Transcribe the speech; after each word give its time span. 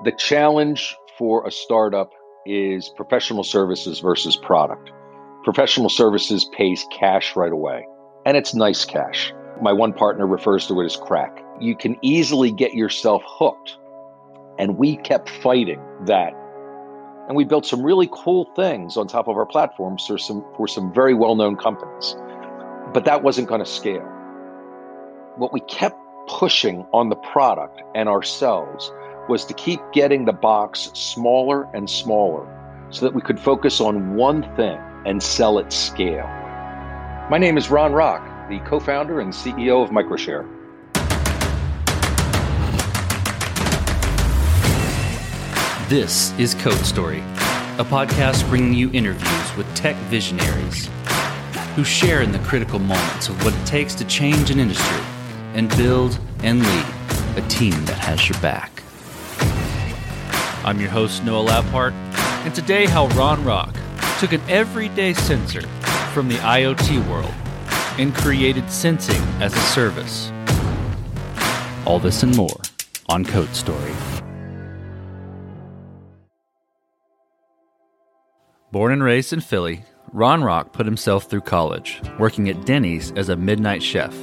The 0.00 0.12
challenge 0.12 0.96
for 1.16 1.46
a 1.46 1.50
startup 1.52 2.10
is 2.44 2.88
professional 2.88 3.44
services 3.44 4.00
versus 4.00 4.36
product. 4.36 4.90
Professional 5.44 5.88
services 5.88 6.44
pays 6.56 6.84
cash 6.90 7.36
right 7.36 7.52
away, 7.52 7.86
and 8.26 8.36
it's 8.36 8.52
nice 8.52 8.84
cash. 8.84 9.32
My 9.60 9.72
one 9.72 9.92
partner 9.92 10.26
refers 10.26 10.66
to 10.66 10.80
it 10.80 10.86
as 10.86 10.96
crack. 10.96 11.38
You 11.60 11.76
can 11.76 11.96
easily 12.02 12.50
get 12.50 12.74
yourself 12.74 13.22
hooked. 13.24 13.78
And 14.58 14.76
we 14.76 14.96
kept 14.96 15.30
fighting 15.30 15.80
that. 16.06 16.32
And 17.28 17.36
we 17.36 17.44
built 17.44 17.64
some 17.64 17.82
really 17.82 18.08
cool 18.10 18.50
things 18.56 18.96
on 18.96 19.06
top 19.06 19.28
of 19.28 19.36
our 19.36 19.46
platforms 19.46 20.04
for 20.06 20.18
some, 20.18 20.44
for 20.56 20.66
some 20.66 20.92
very 20.92 21.14
well 21.14 21.36
known 21.36 21.56
companies. 21.56 22.16
But 22.92 23.04
that 23.04 23.22
wasn't 23.22 23.48
going 23.48 23.60
to 23.60 23.70
scale. 23.70 24.08
What 25.36 25.52
we 25.52 25.60
kept 25.60 25.96
pushing 26.26 26.84
on 26.92 27.08
the 27.08 27.16
product 27.16 27.80
and 27.94 28.08
ourselves 28.08 28.90
was 29.28 29.44
to 29.44 29.54
keep 29.54 29.80
getting 29.92 30.24
the 30.24 30.32
box 30.32 30.90
smaller 30.94 31.68
and 31.74 31.88
smaller 31.88 32.46
so 32.90 33.04
that 33.06 33.14
we 33.14 33.22
could 33.22 33.38
focus 33.38 33.80
on 33.80 34.14
one 34.14 34.42
thing 34.56 34.78
and 35.06 35.22
sell 35.22 35.58
at 35.58 35.72
scale. 35.72 36.26
My 37.30 37.38
name 37.38 37.56
is 37.56 37.70
Ron 37.70 37.92
Rock, 37.92 38.48
the 38.48 38.58
co 38.60 38.80
founder 38.80 39.20
and 39.20 39.32
CEO 39.32 39.82
of 39.82 39.90
Microshare. 39.90 40.48
This 45.88 46.36
is 46.38 46.54
Code 46.54 46.84
Story, 46.84 47.20
a 47.78 47.84
podcast 47.84 48.48
bringing 48.48 48.74
you 48.74 48.90
interviews 48.92 49.56
with 49.56 49.72
tech 49.76 49.94
visionaries 50.08 50.88
who 51.76 51.84
share 51.84 52.22
in 52.22 52.32
the 52.32 52.38
critical 52.40 52.78
moments 52.78 53.28
of 53.28 53.44
what 53.44 53.54
it 53.54 53.66
takes 53.66 53.94
to 53.94 54.04
change 54.06 54.50
an 54.50 54.58
industry 54.58 55.02
and 55.54 55.68
build 55.76 56.18
and 56.42 56.60
lead 56.62 56.86
a 57.36 57.48
team 57.48 57.84
that 57.84 57.98
has 57.98 58.28
your 58.28 58.38
back. 58.40 58.81
I'm 60.64 60.78
your 60.78 60.90
host, 60.90 61.24
Noah 61.24 61.44
Labhart, 61.44 61.92
and 62.44 62.54
today, 62.54 62.86
how 62.86 63.08
Ron 63.08 63.44
Rock 63.44 63.74
took 64.20 64.32
an 64.32 64.40
everyday 64.48 65.12
sensor 65.12 65.62
from 66.14 66.28
the 66.28 66.36
IoT 66.36 67.04
world 67.08 67.34
and 67.98 68.14
created 68.14 68.70
sensing 68.70 69.20
as 69.42 69.52
a 69.52 69.58
service. 69.58 70.30
All 71.84 71.98
this 71.98 72.22
and 72.22 72.36
more 72.36 72.60
on 73.08 73.24
Code 73.24 73.52
Story. 73.56 73.92
Born 78.70 78.92
and 78.92 79.02
raised 79.02 79.32
in 79.32 79.40
Philly, 79.40 79.84
Ron 80.12 80.44
Rock 80.44 80.72
put 80.72 80.86
himself 80.86 81.24
through 81.24 81.40
college, 81.40 82.00
working 82.20 82.48
at 82.48 82.64
Denny's 82.64 83.10
as 83.12 83.30
a 83.30 83.36
midnight 83.36 83.82
chef, 83.82 84.14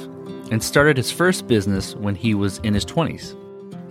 and 0.50 0.62
started 0.62 0.96
his 0.96 1.12
first 1.12 1.46
business 1.46 1.94
when 1.96 2.14
he 2.14 2.34
was 2.34 2.58
in 2.60 2.72
his 2.72 2.86
20s. 2.86 3.36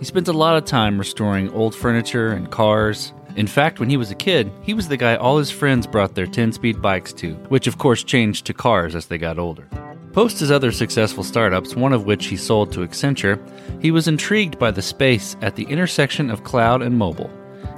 He 0.00 0.06
spent 0.06 0.28
a 0.28 0.32
lot 0.32 0.56
of 0.56 0.64
time 0.64 0.98
restoring 0.98 1.50
old 1.50 1.74
furniture 1.74 2.28
and 2.32 2.50
cars. 2.50 3.12
In 3.36 3.46
fact, 3.46 3.78
when 3.78 3.90
he 3.90 3.98
was 3.98 4.10
a 4.10 4.14
kid, 4.14 4.50
he 4.62 4.72
was 4.72 4.88
the 4.88 4.96
guy 4.96 5.14
all 5.14 5.36
his 5.36 5.50
friends 5.50 5.86
brought 5.86 6.14
their 6.14 6.26
10 6.26 6.52
speed 6.52 6.80
bikes 6.80 7.12
to, 7.12 7.34
which 7.50 7.66
of 7.66 7.76
course 7.76 8.02
changed 8.02 8.46
to 8.46 8.54
cars 8.54 8.94
as 8.94 9.06
they 9.06 9.18
got 9.18 9.38
older. 9.38 9.68
Post 10.14 10.40
his 10.40 10.50
other 10.50 10.72
successful 10.72 11.22
startups, 11.22 11.76
one 11.76 11.92
of 11.92 12.06
which 12.06 12.28
he 12.28 12.38
sold 12.38 12.72
to 12.72 12.80
Accenture, 12.80 13.38
he 13.82 13.90
was 13.90 14.08
intrigued 14.08 14.58
by 14.58 14.70
the 14.70 14.80
space 14.80 15.36
at 15.42 15.54
the 15.54 15.64
intersection 15.64 16.30
of 16.30 16.44
cloud 16.44 16.80
and 16.80 16.96
mobile. 16.96 17.30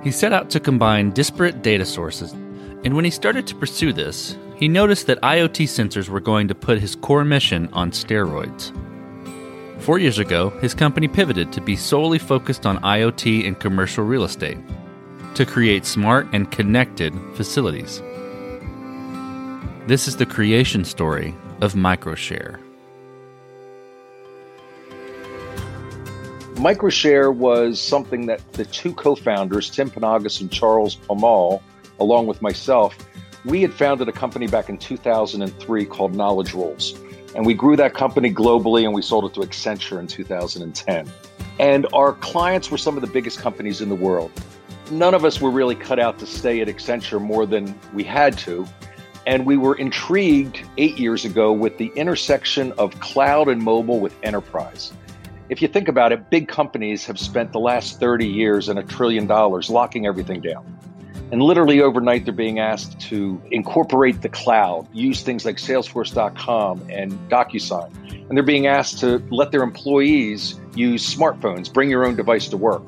He 0.04 0.12
set 0.12 0.32
out 0.32 0.48
to 0.50 0.60
combine 0.60 1.10
disparate 1.10 1.62
data 1.62 1.84
sources, 1.84 2.30
and 2.84 2.94
when 2.94 3.04
he 3.04 3.10
started 3.10 3.48
to 3.48 3.56
pursue 3.56 3.92
this, 3.92 4.38
he 4.54 4.68
noticed 4.68 5.08
that 5.08 5.20
IoT 5.22 5.64
sensors 5.64 6.08
were 6.08 6.20
going 6.20 6.46
to 6.46 6.54
put 6.54 6.78
his 6.78 6.94
core 6.94 7.24
mission 7.24 7.68
on 7.72 7.90
steroids. 7.90 8.70
Four 9.82 9.98
years 9.98 10.20
ago, 10.20 10.50
his 10.60 10.74
company 10.74 11.08
pivoted 11.08 11.52
to 11.52 11.60
be 11.60 11.74
solely 11.74 12.20
focused 12.20 12.66
on 12.66 12.78
IoT 12.82 13.48
and 13.48 13.58
commercial 13.58 14.04
real 14.04 14.22
estate 14.22 14.58
to 15.34 15.44
create 15.44 15.84
smart 15.84 16.28
and 16.32 16.48
connected 16.52 17.12
facilities. 17.34 18.00
This 19.88 20.06
is 20.06 20.16
the 20.16 20.24
creation 20.24 20.84
story 20.84 21.34
of 21.60 21.72
Microshare. 21.72 22.60
Microshare 26.54 27.34
was 27.34 27.80
something 27.80 28.26
that 28.26 28.52
the 28.52 28.66
two 28.66 28.94
co 28.94 29.16
founders, 29.16 29.68
Tim 29.68 29.90
Panagos 29.90 30.40
and 30.40 30.48
Charles 30.48 30.94
Paumelle, 30.94 31.60
along 31.98 32.28
with 32.28 32.40
myself, 32.40 32.96
we 33.44 33.62
had 33.62 33.74
founded 33.74 34.08
a 34.08 34.12
company 34.12 34.46
back 34.46 34.68
in 34.68 34.78
2003 34.78 35.86
called 35.86 36.14
Knowledge 36.14 36.54
Rolls. 36.54 36.94
And 37.34 37.46
we 37.46 37.54
grew 37.54 37.76
that 37.76 37.94
company 37.94 38.32
globally 38.32 38.84
and 38.84 38.92
we 38.92 39.02
sold 39.02 39.24
it 39.24 39.34
to 39.34 39.40
Accenture 39.40 39.98
in 39.98 40.06
2010. 40.06 41.10
And 41.58 41.86
our 41.92 42.12
clients 42.14 42.70
were 42.70 42.78
some 42.78 42.96
of 42.96 43.00
the 43.00 43.06
biggest 43.06 43.38
companies 43.38 43.80
in 43.80 43.88
the 43.88 43.94
world. 43.94 44.30
None 44.90 45.14
of 45.14 45.24
us 45.24 45.40
were 45.40 45.50
really 45.50 45.74
cut 45.74 45.98
out 45.98 46.18
to 46.18 46.26
stay 46.26 46.60
at 46.60 46.68
Accenture 46.68 47.20
more 47.20 47.46
than 47.46 47.78
we 47.94 48.04
had 48.04 48.36
to. 48.38 48.66
And 49.26 49.46
we 49.46 49.56
were 49.56 49.76
intrigued 49.76 50.64
eight 50.76 50.98
years 50.98 51.24
ago 51.24 51.52
with 51.52 51.78
the 51.78 51.92
intersection 51.94 52.72
of 52.72 52.98
cloud 53.00 53.48
and 53.48 53.62
mobile 53.62 54.00
with 54.00 54.14
enterprise. 54.22 54.92
If 55.48 55.62
you 55.62 55.68
think 55.68 55.88
about 55.88 56.12
it, 56.12 56.28
big 56.30 56.48
companies 56.48 57.04
have 57.06 57.18
spent 57.18 57.52
the 57.52 57.60
last 57.60 58.00
30 58.00 58.26
years 58.26 58.68
and 58.68 58.78
a 58.78 58.82
trillion 58.82 59.26
dollars 59.26 59.70
locking 59.70 60.06
everything 60.06 60.40
down. 60.40 60.78
And 61.32 61.42
literally 61.42 61.80
overnight, 61.80 62.26
they're 62.26 62.34
being 62.34 62.58
asked 62.58 63.00
to 63.08 63.40
incorporate 63.50 64.20
the 64.20 64.28
cloud, 64.28 64.86
use 64.92 65.22
things 65.22 65.46
like 65.46 65.56
Salesforce.com 65.56 66.86
and 66.90 67.12
DocuSign. 67.30 68.28
And 68.28 68.36
they're 68.36 68.44
being 68.44 68.66
asked 68.66 68.98
to 68.98 69.22
let 69.30 69.50
their 69.50 69.62
employees 69.62 70.60
use 70.74 71.02
smartphones, 71.14 71.72
bring 71.72 71.88
your 71.88 72.06
own 72.06 72.16
device 72.16 72.48
to 72.48 72.58
work. 72.58 72.82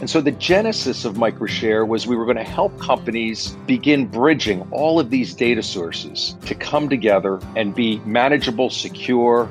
And 0.00 0.10
so 0.10 0.20
the 0.20 0.32
genesis 0.32 1.04
of 1.04 1.14
Microshare 1.14 1.86
was 1.86 2.04
we 2.04 2.16
were 2.16 2.24
going 2.24 2.36
to 2.36 2.42
help 2.42 2.76
companies 2.80 3.56
begin 3.68 4.06
bridging 4.06 4.62
all 4.72 4.98
of 4.98 5.10
these 5.10 5.32
data 5.32 5.62
sources 5.62 6.36
to 6.46 6.56
come 6.56 6.88
together 6.88 7.40
and 7.54 7.76
be 7.76 8.00
manageable, 8.00 8.70
secure, 8.70 9.48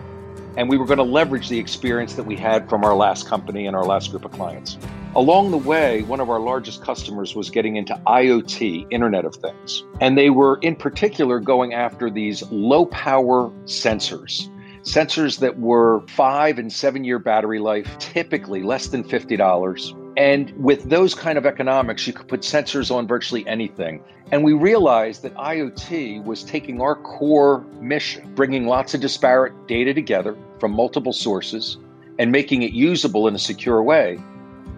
and 0.58 0.68
we 0.68 0.78
were 0.78 0.86
going 0.86 0.98
to 0.98 1.04
leverage 1.04 1.50
the 1.50 1.60
experience 1.60 2.16
that 2.16 2.24
we 2.24 2.36
had 2.36 2.68
from 2.68 2.84
our 2.84 2.96
last 2.96 3.28
company 3.28 3.68
and 3.68 3.76
our 3.76 3.86
last 3.86 4.10
group 4.10 4.26
of 4.26 4.32
clients. 4.32 4.78
Along 5.16 5.52
the 5.52 5.58
way, 5.58 6.02
one 6.04 6.20
of 6.20 6.30
our 6.30 6.40
largest 6.40 6.82
customers 6.82 7.36
was 7.36 7.50
getting 7.50 7.76
into 7.76 7.94
IoT, 8.08 8.88
Internet 8.92 9.24
of 9.24 9.36
Things. 9.36 9.84
And 10.02 10.18
they 10.18 10.32
were 10.32 10.60
in 10.64 10.76
particular 10.76 11.40
going 11.40 11.74
after 11.74 12.10
these 12.10 12.44
low 12.52 12.88
power 12.88 13.52
sensors. 13.66 14.50
Sensors 14.82 15.40
that 15.40 15.60
were 15.60 16.02
five 16.08 16.58
and 16.58 16.74
seven 16.74 17.04
year 17.04 17.20
battery 17.20 17.60
life, 17.60 17.98
typically 18.00 18.64
less 18.64 18.88
than 18.88 19.04
$50 19.04 20.08
and 20.18 20.52
with 20.58 20.90
those 20.90 21.14
kind 21.14 21.38
of 21.38 21.46
economics, 21.46 22.08
you 22.08 22.12
could 22.12 22.28
put 22.28 22.42
sensors 22.42 22.90
on 22.90 23.06
virtually 23.06 23.48
anything. 23.48 24.04
And 24.32 24.44
we 24.44 24.54
realized 24.54 25.22
that 25.22 25.36
IoT 25.36 26.24
was 26.24 26.44
taking 26.44 26.82
our 26.82 26.96
core 26.96 27.64
mission, 27.80 28.34
bringing 28.34 28.66
lots 28.66 28.96
of 28.96 29.02
disparate 29.02 29.68
data 29.68 29.94
together 29.94 30.36
from 30.60 30.72
multiple 30.72 31.14
sources 31.14 31.78
and 32.20 32.32
making 32.32 32.64
it 32.64 32.72
usable 32.72 33.28
in 33.28 33.36
a 33.36 33.40
secure 33.40 33.82
way. 33.82 34.20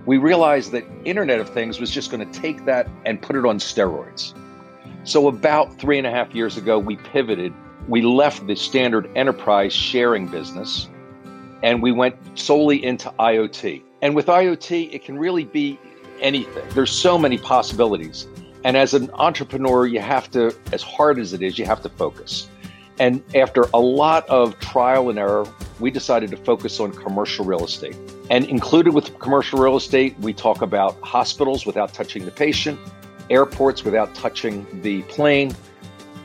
We 0.06 0.17
realized 0.17 0.72
that 0.72 0.85
Internet 1.06 1.40
of 1.40 1.50
Things 1.50 1.79
was 1.79 1.91
just 1.91 2.12
going 2.12 2.29
to 2.29 2.40
take 2.40 2.66
that 2.66 2.88
and 3.06 3.22
put 3.22 3.35
it 3.35 3.45
on 3.45 3.59
steroids. 3.59 4.34
So, 5.03 5.28
about 5.28 5.79
three 5.79 5.97
and 5.97 6.06
a 6.07 6.12
half 6.12 6.34
years 6.34 6.57
ago, 6.57 6.78
we 6.79 6.97
pivoted. 6.97 7.53
We 7.88 8.01
left 8.01 8.45
the 8.45 8.56
standard 8.56 9.09
enterprise 9.16 9.73
sharing 9.73 10.28
business 10.28 10.88
and 11.63 11.81
we 11.81 11.91
went 11.91 12.16
solely 12.38 12.84
into 12.84 13.09
IoT. 13.19 13.81
And 14.01 14.16
with 14.16 14.28
IoT, 14.28 14.94
it 14.94 15.03
can 15.03 15.17
really 15.17 15.44
be 15.44 15.79
anything. 16.22 16.63
There's 16.69 16.91
so 16.91 17.17
many 17.17 17.38
possibilities. 17.38 18.28
And 18.63 18.75
as 18.78 18.94
an 18.94 19.09
entrepreneur, 19.13 19.85
you 19.88 20.00
have 20.00 20.29
to, 20.31 20.56
as 20.72 20.81
hard 20.81 21.19
as 21.19 21.34
it 21.34 21.41
is, 21.41 21.57
you 21.57 21.66
have 21.66 21.81
to 21.84 21.90
focus. 21.90 22.50
And 23.00 23.24
after 23.34 23.64
a 23.74 23.80
lot 23.80 24.28
of 24.28 24.60
trial 24.60 25.10
and 25.10 25.18
error, 25.18 25.48
we 25.80 25.90
decided 25.90 26.30
to 26.32 26.38
focus 26.38 26.80
on 26.82 26.92
commercial 26.92 27.46
real 27.46 27.64
estate. 27.64 27.96
And 28.30 28.46
included 28.46 28.94
with 28.94 29.18
commercial 29.20 29.60
real 29.60 29.78
estate, 29.78 30.20
we 30.20 30.34
talk 30.34 30.62
about 30.62 31.00
hospitals 31.02 31.66
without 31.66 31.94
touching 31.94 32.26
the 32.26 32.32
patient, 32.32 32.78
airports 33.29 33.85
without 33.85 34.14
touching 34.16 34.68
the 34.82 35.02
plane, 35.03 35.56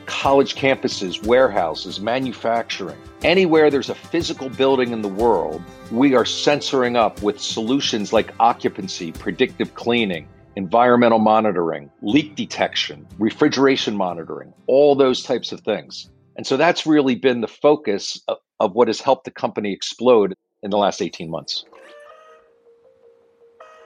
college 0.05 0.55
campuses, 0.55 1.25
warehouses, 1.25 1.99
manufacturing. 1.99 2.97
Anywhere 3.23 3.71
there's 3.71 3.89
a 3.89 3.95
physical 3.95 4.49
building 4.49 4.91
in 4.91 5.01
the 5.01 5.07
world, 5.07 5.63
we 5.91 6.13
are 6.13 6.25
censoring 6.25 6.95
up 6.95 7.21
with 7.21 7.39
solutions 7.39 8.11
like 8.11 8.33
occupancy, 8.39 9.11
predictive 9.13 9.73
cleaning, 9.75 10.27
environmental 10.57 11.19
monitoring, 11.19 11.89
leak 12.01 12.35
detection, 12.35 13.07
refrigeration 13.17 13.95
monitoring, 13.95 14.53
all 14.67 14.95
those 14.95 15.23
types 15.23 15.51
of 15.51 15.61
things. 15.61 16.09
And 16.35 16.45
so 16.45 16.57
that's 16.57 16.85
really 16.85 17.15
been 17.15 17.41
the 17.41 17.47
focus 17.47 18.21
of, 18.27 18.37
of 18.59 18.73
what 18.73 18.87
has 18.87 19.01
helped 19.01 19.25
the 19.25 19.31
company 19.31 19.73
explode 19.73 20.35
in 20.63 20.71
the 20.71 20.77
last 20.77 21.01
18 21.01 21.29
months. 21.29 21.63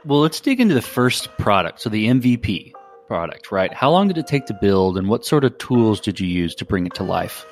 Well, 0.06 0.22
let's 0.22 0.40
dig 0.40 0.60
into 0.60 0.74
the 0.74 0.82
first 0.82 1.30
product. 1.38 1.82
So 1.82 1.90
the 1.90 2.08
MVP 2.08 2.72
product, 3.08 3.52
right? 3.52 3.74
How 3.74 3.92
long 3.92 4.08
did 4.08 4.18
it 4.18 4.28
take 4.28 4.46
to 4.46 4.54
build 4.54 4.98
and 4.98 5.10
what 5.10 5.26
sort 5.26 5.44
of 5.44 5.58
tools 5.58 6.00
did 6.00 6.20
you 6.20 6.28
use 6.28 6.56
to 6.56 6.66
bring 6.66 6.86
it 6.86 6.94
to 6.96 7.04
life? 7.04 7.46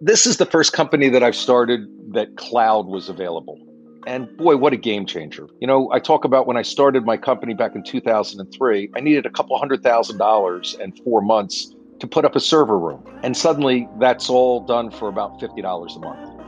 This 0.00 0.26
is 0.26 0.36
the 0.36 0.46
first 0.46 0.72
company 0.72 1.08
that 1.08 1.24
I've 1.24 1.34
started 1.34 1.88
that 2.12 2.36
cloud 2.36 2.86
was 2.86 3.08
available. 3.08 3.58
And 4.06 4.34
boy, 4.36 4.56
what 4.56 4.72
a 4.72 4.76
game 4.76 5.06
changer. 5.06 5.48
You 5.60 5.66
know, 5.66 5.90
I 5.92 5.98
talk 5.98 6.24
about 6.24 6.46
when 6.46 6.56
I 6.56 6.62
started 6.62 7.04
my 7.04 7.16
company 7.16 7.52
back 7.52 7.74
in 7.74 7.82
2003, 7.82 8.90
I 8.94 9.00
needed 9.00 9.26
a 9.26 9.30
couple 9.30 9.58
hundred 9.58 9.82
thousand 9.82 10.18
dollars 10.18 10.76
and 10.80 10.96
four 11.04 11.20
months 11.20 11.74
to 12.00 12.06
put 12.06 12.24
up 12.24 12.36
a 12.36 12.40
server 12.40 12.78
room. 12.78 13.04
And 13.22 13.36
suddenly 13.36 13.88
that's 13.98 14.30
all 14.30 14.60
done 14.60 14.90
for 14.90 15.08
about 15.08 15.40
$50 15.40 15.96
a 15.96 15.98
month. 15.98 16.38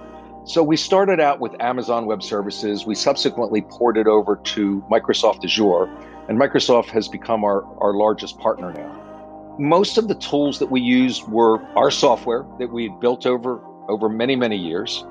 So 0.45 0.63
we 0.63 0.77
started 0.77 1.21
out 1.21 1.39
with 1.39 1.53
Amazon 1.61 2.07
Web 2.07 2.23
Services. 2.23 2.87
We 2.87 2.95
subsequently 2.95 3.63
ported 3.63 4.07
over 4.07 4.37
to 4.37 4.85
Microsoft 4.91 5.45
Azure, 5.45 5.85
and 6.29 6.39
Microsoft 6.39 6.87
has 6.87 7.09
become 7.09 7.45
our, 7.45 7.65
our 7.83 7.95
largest 7.95 8.39
partner 8.39 8.73
now. 8.73 9.57
Most 9.59 9.99
of 9.99 10.09
the 10.09 10.15
tools 10.15 10.59
that 10.59 10.71
we 10.71 10.81
used 10.81 11.29
were 11.29 11.61
our 11.77 11.91
software 11.91 12.47
that 12.59 12.73
we 12.73 12.89
had 12.89 12.99
built 13.01 13.27
over 13.27 13.61
over 13.89 14.09
many, 14.09 14.37
many 14.37 14.57
years, 14.57 15.05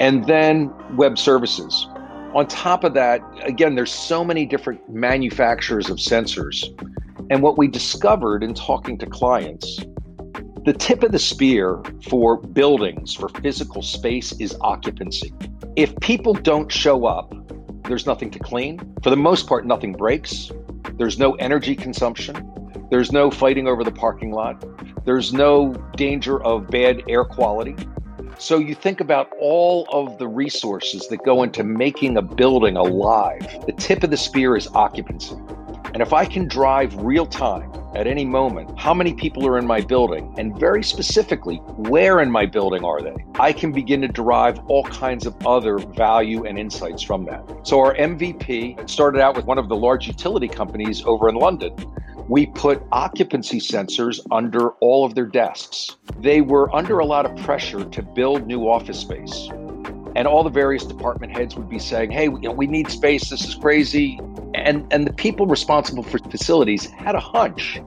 and 0.00 0.26
then 0.26 0.72
web 0.96 1.18
services. 1.18 1.86
On 2.34 2.46
top 2.48 2.82
of 2.82 2.94
that, 2.94 3.20
again, 3.42 3.76
there's 3.76 3.92
so 3.92 4.24
many 4.24 4.44
different 4.44 4.88
manufacturers 4.90 5.88
of 5.88 5.98
sensors. 5.98 6.64
And 7.30 7.42
what 7.42 7.56
we 7.56 7.68
discovered 7.68 8.42
in 8.42 8.54
talking 8.54 8.98
to 8.98 9.06
clients, 9.06 9.80
the 10.64 10.72
tip 10.72 11.02
of 11.02 11.12
the 11.12 11.18
spear 11.18 11.82
for 12.08 12.36
buildings, 12.38 13.14
for 13.14 13.28
physical 13.28 13.82
space, 13.82 14.32
is 14.40 14.56
occupancy. 14.60 15.32
If 15.76 15.98
people 16.00 16.34
don't 16.34 16.70
show 16.70 17.06
up, 17.06 17.34
there's 17.84 18.06
nothing 18.06 18.30
to 18.30 18.38
clean. 18.38 18.80
For 19.02 19.10
the 19.10 19.16
most 19.16 19.46
part, 19.46 19.66
nothing 19.66 19.92
breaks. 19.92 20.50
There's 20.96 21.18
no 21.18 21.32
energy 21.34 21.74
consumption. 21.74 22.50
There's 22.90 23.12
no 23.12 23.30
fighting 23.30 23.68
over 23.68 23.84
the 23.84 23.92
parking 23.92 24.32
lot. 24.32 24.64
There's 25.04 25.32
no 25.32 25.74
danger 25.96 26.42
of 26.42 26.68
bad 26.68 27.02
air 27.08 27.24
quality. 27.24 27.76
So 28.38 28.58
you 28.58 28.74
think 28.74 29.00
about 29.00 29.30
all 29.40 29.86
of 29.90 30.18
the 30.18 30.28
resources 30.28 31.08
that 31.08 31.24
go 31.24 31.42
into 31.42 31.62
making 31.62 32.16
a 32.16 32.22
building 32.22 32.76
alive. 32.76 33.40
The 33.66 33.72
tip 33.72 34.02
of 34.02 34.10
the 34.10 34.16
spear 34.16 34.56
is 34.56 34.68
occupancy. 34.74 35.36
And 35.94 36.02
if 36.02 36.12
I 36.12 36.24
can 36.24 36.48
drive 36.48 36.92
real 36.96 37.24
time 37.24 37.72
at 37.94 38.08
any 38.08 38.24
moment 38.24 38.76
how 38.76 38.92
many 38.92 39.14
people 39.14 39.46
are 39.46 39.56
in 39.56 39.64
my 39.64 39.80
building 39.80 40.34
and 40.36 40.58
very 40.58 40.82
specifically 40.82 41.58
where 41.76 42.20
in 42.20 42.32
my 42.32 42.46
building 42.46 42.84
are 42.84 43.00
they, 43.00 43.14
I 43.38 43.52
can 43.52 43.70
begin 43.70 44.00
to 44.00 44.08
derive 44.08 44.58
all 44.66 44.82
kinds 44.82 45.24
of 45.24 45.36
other 45.46 45.78
value 45.78 46.44
and 46.44 46.58
insights 46.58 47.00
from 47.00 47.26
that. 47.26 47.44
So 47.62 47.78
our 47.78 47.94
MVP 47.94 48.90
started 48.90 49.20
out 49.20 49.36
with 49.36 49.44
one 49.44 49.56
of 49.56 49.68
the 49.68 49.76
large 49.76 50.08
utility 50.08 50.48
companies 50.48 51.04
over 51.04 51.28
in 51.28 51.36
London 51.36 51.72
we 52.28 52.46
put 52.46 52.82
occupancy 52.90 53.60
sensors 53.60 54.18
under 54.30 54.70
all 54.80 55.04
of 55.04 55.14
their 55.14 55.26
desks. 55.26 55.96
They 56.20 56.40
were 56.40 56.74
under 56.74 56.98
a 56.98 57.04
lot 57.04 57.26
of 57.26 57.36
pressure 57.44 57.84
to 57.84 58.02
build 58.02 58.46
new 58.46 58.68
office 58.68 58.98
space. 58.98 59.50
And 60.16 60.28
all 60.28 60.44
the 60.44 60.50
various 60.50 60.84
department 60.84 61.32
heads 61.32 61.56
would 61.56 61.68
be 61.68 61.78
saying, 61.78 62.10
hey, 62.12 62.24
you 62.24 62.40
know, 62.40 62.52
we 62.52 62.66
need 62.66 62.90
space. 62.90 63.30
This 63.30 63.46
is 63.46 63.54
crazy. 63.54 64.20
And, 64.54 64.86
and 64.92 65.06
the 65.06 65.12
people 65.12 65.46
responsible 65.46 66.04
for 66.04 66.18
facilities 66.18 66.86
had 66.86 67.14
a 67.14 67.20
hunch 67.20 67.80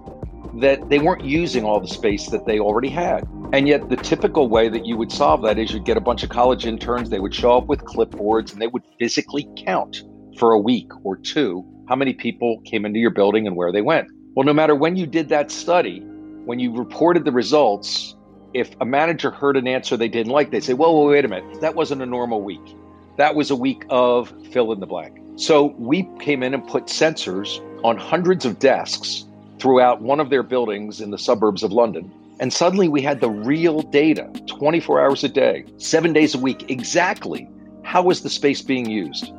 that 0.59 0.89
they 0.89 0.99
weren't 0.99 1.23
using 1.23 1.63
all 1.63 1.79
the 1.79 1.87
space 1.87 2.29
that 2.29 2.45
they 2.45 2.59
already 2.59 2.89
had. 2.89 3.25
And 3.53 3.67
yet, 3.67 3.87
the 3.89 3.95
typical 3.95 4.49
way 4.49 4.67
that 4.67 4.85
you 4.85 4.97
would 4.97 5.11
solve 5.11 5.41
that 5.43 5.57
is 5.57 5.71
you'd 5.71 5.85
get 5.85 5.95
a 5.95 6.01
bunch 6.01 6.23
of 6.23 6.29
college 6.29 6.65
interns, 6.65 7.09
they 7.09 7.19
would 7.19 7.33
show 7.33 7.57
up 7.57 7.67
with 7.67 7.79
clipboards, 7.85 8.51
and 8.51 8.61
they 8.61 8.67
would 8.67 8.83
physically 8.99 9.47
count 9.55 10.03
for 10.37 10.51
a 10.51 10.59
week 10.59 10.89
or 11.05 11.15
two 11.15 11.65
how 11.87 11.95
many 11.95 12.13
people 12.13 12.59
came 12.65 12.85
into 12.85 12.99
your 12.99 13.09
building 13.09 13.47
and 13.47 13.55
where 13.55 13.71
they 13.71 13.81
went. 13.81 14.09
Well, 14.35 14.45
no 14.45 14.53
matter 14.53 14.75
when 14.75 14.97
you 14.97 15.07
did 15.07 15.29
that 15.29 15.49
study, 15.49 16.01
when 16.43 16.59
you 16.59 16.75
reported 16.75 17.23
the 17.23 17.31
results, 17.31 18.16
if 18.53 18.75
a 18.81 18.85
manager 18.85 19.31
heard 19.31 19.57
an 19.57 19.67
answer 19.67 19.97
they 19.97 20.07
didn't 20.07 20.31
like, 20.31 20.51
they'd 20.51 20.63
say, 20.63 20.73
well, 20.73 20.95
well, 20.95 21.07
wait 21.07 21.25
a 21.25 21.27
minute, 21.27 21.61
that 21.61 21.75
wasn't 21.75 22.01
a 22.01 22.05
normal 22.05 22.41
week. 22.41 22.75
That 23.17 23.35
was 23.35 23.49
a 23.49 23.55
week 23.55 23.85
of 23.89 24.31
fill 24.51 24.71
in 24.71 24.79
the 24.79 24.85
blank. 24.85 25.19
So 25.37 25.75
we 25.77 26.07
came 26.19 26.43
in 26.43 26.53
and 26.53 26.65
put 26.67 26.85
sensors 26.85 27.61
on 27.83 27.97
hundreds 27.97 28.45
of 28.45 28.59
desks 28.59 29.25
throughout 29.59 30.01
one 30.01 30.19
of 30.19 30.29
their 30.29 30.43
buildings 30.43 31.01
in 31.01 31.11
the 31.11 31.17
suburbs 31.17 31.63
of 31.63 31.71
London. 31.71 32.11
And 32.39 32.53
suddenly 32.53 32.87
we 32.87 33.01
had 33.01 33.21
the 33.21 33.29
real 33.29 33.81
data 33.81 34.31
24 34.47 35.01
hours 35.01 35.23
a 35.23 35.29
day, 35.29 35.65
seven 35.77 36.13
days 36.13 36.35
a 36.35 36.39
week, 36.39 36.69
exactly 36.69 37.49
how 37.83 38.03
was 38.03 38.21
the 38.21 38.29
space 38.29 38.61
being 38.61 38.89
used. 38.89 39.31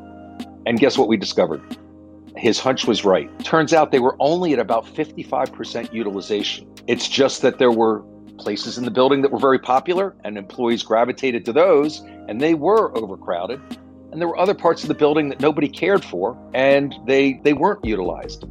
And 0.67 0.79
guess 0.81 0.99
what 0.99 1.09
we 1.09 1.17
discovered? 1.17 1.63
his 2.39 2.59
hunch 2.59 2.87
was 2.87 3.05
right. 3.05 3.29
Turns 3.45 3.73
out 3.73 3.91
they 3.91 3.99
were 3.99 4.17
only 4.21 4.53
at 4.53 4.59
about 4.59 4.87
55% 4.87 5.93
utilization. 5.93 6.73
It's 6.87 7.09
just 7.09 7.43
that 7.43 7.59
there 7.59 7.73
were 7.73 8.03
places 8.39 8.79
in 8.79 8.85
the 8.85 8.91
building 8.91 9.23
that 9.23 9.31
were 9.31 9.39
very 9.39 9.59
popular 9.59 10.15
and 10.25 10.39
employees 10.39 10.83
gravitated 10.83 11.45
to 11.45 11.53
those 11.53 12.01
and 12.29 12.41
they 12.41 12.55
were 12.55 12.97
overcrowded. 12.97 13.61
And 14.11 14.21
there 14.21 14.29
were 14.29 14.39
other 14.39 14.55
parts 14.55 14.83
of 14.83 14.89
the 14.89 14.95
building 14.95 15.29
that 15.29 15.41
nobody 15.41 15.69
cared 15.69 16.05
for 16.05 16.39
and 16.55 16.95
they 17.07 17.41
they 17.45 17.53
weren't 17.53 17.85
utilized. 17.85 18.45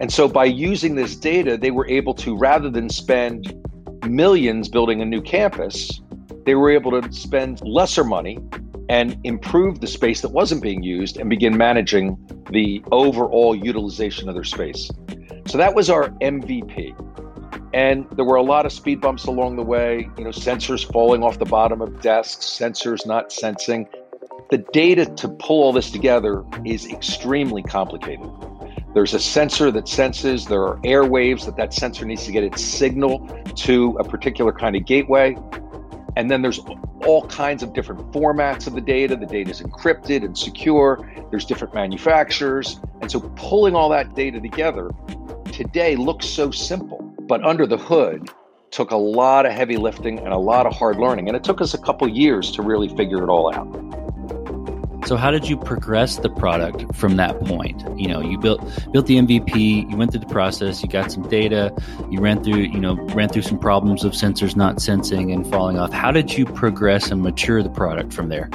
And 0.00 0.12
so 0.12 0.28
by 0.28 0.44
using 0.44 0.94
this 0.94 1.16
data, 1.16 1.56
they 1.56 1.70
were 1.70 1.88
able 1.88 2.14
to 2.14 2.36
rather 2.36 2.70
than 2.70 2.88
spend 2.88 3.54
millions 4.08 4.68
building 4.68 5.00
a 5.00 5.04
new 5.04 5.22
campus, 5.22 6.00
they 6.44 6.54
were 6.54 6.70
able 6.70 7.00
to 7.00 7.12
spend 7.12 7.60
lesser 7.62 8.04
money 8.04 8.38
and 8.88 9.16
improve 9.24 9.80
the 9.80 9.86
space 9.86 10.20
that 10.20 10.30
wasn't 10.30 10.62
being 10.62 10.82
used 10.82 11.16
and 11.16 11.30
begin 11.30 11.56
managing 11.56 12.18
the 12.50 12.82
overall 12.90 13.54
utilization 13.54 14.28
of 14.28 14.34
their 14.34 14.44
space. 14.44 14.90
So 15.46 15.58
that 15.58 15.74
was 15.74 15.88
our 15.88 16.10
MVP. 16.20 16.94
And 17.74 18.06
there 18.10 18.24
were 18.24 18.36
a 18.36 18.42
lot 18.42 18.66
of 18.66 18.72
speed 18.72 19.00
bumps 19.00 19.24
along 19.24 19.56
the 19.56 19.62
way, 19.62 20.08
you 20.18 20.24
know, 20.24 20.30
sensors 20.30 20.90
falling 20.92 21.22
off 21.22 21.38
the 21.38 21.46
bottom 21.46 21.80
of 21.80 22.02
desks, 22.02 22.44
sensors 22.44 23.06
not 23.06 23.32
sensing. 23.32 23.88
The 24.50 24.58
data 24.58 25.06
to 25.06 25.28
pull 25.28 25.62
all 25.62 25.72
this 25.72 25.90
together 25.90 26.44
is 26.64 26.86
extremely 26.86 27.62
complicated. 27.62 28.28
There's 28.92 29.14
a 29.14 29.20
sensor 29.20 29.70
that 29.70 29.88
senses, 29.88 30.46
there 30.46 30.62
are 30.62 30.76
airwaves 30.80 31.46
that 31.46 31.56
that 31.56 31.72
sensor 31.72 32.04
needs 32.04 32.26
to 32.26 32.32
get 32.32 32.44
its 32.44 32.62
signal 32.62 33.26
to 33.56 33.96
a 33.98 34.04
particular 34.04 34.52
kind 34.52 34.76
of 34.76 34.84
gateway. 34.84 35.34
And 36.16 36.30
then 36.30 36.42
there's 36.42 36.60
all 37.06 37.26
kinds 37.28 37.62
of 37.62 37.72
different 37.72 38.12
formats 38.12 38.66
of 38.66 38.74
the 38.74 38.82
data. 38.82 39.16
The 39.16 39.24
data 39.24 39.50
is 39.50 39.62
encrypted 39.62 40.22
and 40.24 40.36
secure. 40.36 41.10
There's 41.30 41.46
different 41.46 41.72
manufacturers. 41.72 42.78
And 43.00 43.10
so 43.10 43.20
pulling 43.36 43.74
all 43.74 43.88
that 43.88 44.14
data 44.14 44.40
together 44.40 44.90
today 45.52 45.96
looks 45.96 46.26
so 46.26 46.50
simple, 46.50 47.11
but 47.26 47.42
under 47.44 47.66
the 47.66 47.78
hood 47.78 48.28
took 48.70 48.90
a 48.90 48.96
lot 48.96 49.46
of 49.46 49.52
heavy 49.52 49.76
lifting 49.76 50.18
and 50.18 50.28
a 50.28 50.38
lot 50.38 50.66
of 50.66 50.74
hard 50.74 50.98
learning. 50.98 51.28
And 51.28 51.36
it 51.36 51.44
took 51.44 51.60
us 51.60 51.74
a 51.74 51.78
couple 51.78 52.08
years 52.08 52.50
to 52.52 52.62
really 52.62 52.88
figure 52.88 53.22
it 53.22 53.28
all 53.28 53.54
out. 53.54 53.68
So 55.06 55.16
how 55.16 55.30
did 55.30 55.48
you 55.48 55.56
progress 55.56 56.16
the 56.16 56.30
product 56.30 56.94
from 56.94 57.16
that 57.16 57.38
point? 57.40 57.82
You 57.98 58.08
know, 58.08 58.20
you 58.20 58.38
built 58.38 58.60
built 58.92 59.06
the 59.06 59.16
MVP, 59.16 59.90
you 59.90 59.96
went 59.96 60.12
through 60.12 60.20
the 60.20 60.26
process, 60.26 60.82
you 60.82 60.88
got 60.88 61.10
some 61.10 61.28
data, 61.28 61.74
you 62.08 62.20
ran 62.20 62.42
through, 62.42 62.60
you 62.60 62.78
know, 62.78 62.94
ran 63.08 63.28
through 63.28 63.42
some 63.42 63.58
problems 63.58 64.04
of 64.04 64.12
sensors 64.12 64.54
not 64.54 64.80
sensing 64.80 65.32
and 65.32 65.46
falling 65.50 65.76
off. 65.78 65.92
How 65.92 66.12
did 66.12 66.38
you 66.38 66.46
progress 66.46 67.10
and 67.10 67.20
mature 67.20 67.62
the 67.62 67.68
product 67.68 68.12
from 68.12 68.28
there? 68.28 68.46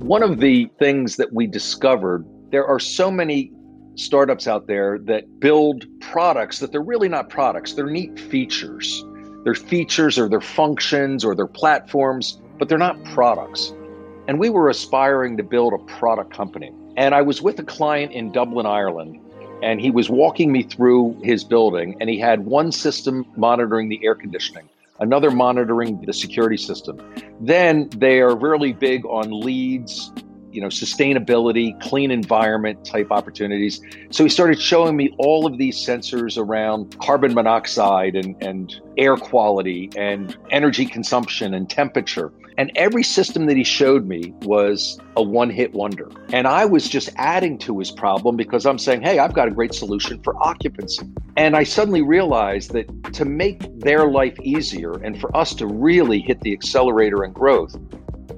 One 0.00 0.22
of 0.22 0.40
the 0.40 0.68
things 0.78 1.16
that 1.16 1.32
we 1.32 1.46
discovered, 1.46 2.26
there 2.50 2.66
are 2.66 2.80
so 2.80 3.10
many 3.10 3.52
startups 3.96 4.46
out 4.46 4.66
there 4.66 4.98
that 5.00 5.40
build 5.40 5.86
products 6.00 6.58
that 6.58 6.72
they're 6.72 6.82
really 6.82 7.08
not 7.08 7.28
products. 7.28 7.74
They're 7.74 7.90
neat 7.90 8.18
features. 8.18 9.04
They're 9.44 9.54
features 9.54 10.18
or 10.18 10.28
they're 10.28 10.40
functions 10.40 11.24
or 11.24 11.34
they're 11.34 11.46
platforms, 11.46 12.40
but 12.58 12.68
they're 12.68 12.78
not 12.78 13.02
products. 13.04 13.72
And 14.26 14.38
we 14.38 14.48
were 14.48 14.68
aspiring 14.68 15.36
to 15.36 15.42
build 15.42 15.74
a 15.74 15.78
product 15.98 16.32
company. 16.32 16.72
And 16.96 17.14
I 17.14 17.22
was 17.22 17.42
with 17.42 17.58
a 17.58 17.64
client 17.64 18.12
in 18.12 18.32
Dublin, 18.32 18.66
Ireland, 18.66 19.20
and 19.62 19.80
he 19.80 19.90
was 19.90 20.08
walking 20.08 20.52
me 20.52 20.62
through 20.62 21.18
his 21.22 21.44
building, 21.44 21.96
and 22.00 22.08
he 22.08 22.18
had 22.18 22.44
one 22.44 22.72
system 22.72 23.24
monitoring 23.36 23.88
the 23.88 24.00
air 24.04 24.14
conditioning, 24.14 24.68
another 25.00 25.30
monitoring 25.30 26.00
the 26.00 26.12
security 26.12 26.56
system. 26.56 27.00
Then 27.40 27.88
they 27.96 28.20
are 28.20 28.34
really 28.34 28.72
big 28.72 29.04
on 29.06 29.30
LEEDs, 29.30 30.12
you 30.54 30.60
know, 30.60 30.68
sustainability, 30.68 31.78
clean 31.80 32.10
environment 32.10 32.84
type 32.84 33.08
opportunities. 33.10 33.80
So 34.10 34.22
he 34.22 34.30
started 34.30 34.60
showing 34.60 34.96
me 34.96 35.14
all 35.18 35.46
of 35.46 35.58
these 35.58 35.76
sensors 35.76 36.38
around 36.38 36.98
carbon 37.00 37.34
monoxide 37.34 38.14
and, 38.14 38.40
and 38.40 38.80
air 38.96 39.16
quality 39.16 39.90
and 39.96 40.36
energy 40.50 40.86
consumption 40.86 41.54
and 41.54 41.68
temperature. 41.68 42.32
And 42.56 42.70
every 42.76 43.02
system 43.02 43.46
that 43.46 43.56
he 43.56 43.64
showed 43.64 44.06
me 44.06 44.32
was 44.42 45.00
a 45.16 45.22
one 45.22 45.50
hit 45.50 45.72
wonder. 45.72 46.08
And 46.32 46.46
I 46.46 46.64
was 46.64 46.88
just 46.88 47.10
adding 47.16 47.58
to 47.58 47.80
his 47.80 47.90
problem 47.90 48.36
because 48.36 48.64
I'm 48.64 48.78
saying, 48.78 49.02
hey, 49.02 49.18
I've 49.18 49.34
got 49.34 49.48
a 49.48 49.50
great 49.50 49.74
solution 49.74 50.22
for 50.22 50.40
occupancy. 50.40 51.04
And 51.36 51.56
I 51.56 51.64
suddenly 51.64 52.02
realized 52.02 52.72
that 52.72 53.12
to 53.14 53.24
make 53.24 53.80
their 53.80 54.06
life 54.06 54.38
easier 54.40 54.92
and 54.92 55.20
for 55.20 55.36
us 55.36 55.52
to 55.56 55.66
really 55.66 56.20
hit 56.20 56.42
the 56.42 56.52
accelerator 56.52 57.24
and 57.24 57.34
growth, 57.34 57.76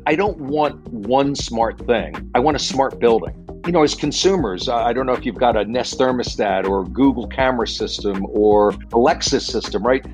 I 0.06 0.14
don't 0.14 0.38
want 0.38 0.86
one 0.88 1.34
smart 1.34 1.78
thing. 1.86 2.30
I 2.34 2.40
want 2.40 2.56
a 2.56 2.60
smart 2.60 2.98
building. 2.98 3.42
You 3.66 3.72
know, 3.72 3.82
as 3.82 3.94
consumers, 3.94 4.68
I 4.68 4.92
don't 4.92 5.06
know 5.06 5.12
if 5.12 5.26
you've 5.26 5.38
got 5.38 5.56
a 5.56 5.64
Nest 5.64 5.98
thermostat 5.98 6.68
or 6.68 6.84
Google 6.84 7.26
camera 7.26 7.66
system 7.66 8.24
or 8.30 8.74
Alexa 8.92 9.40
system, 9.40 9.82
right? 9.82 10.06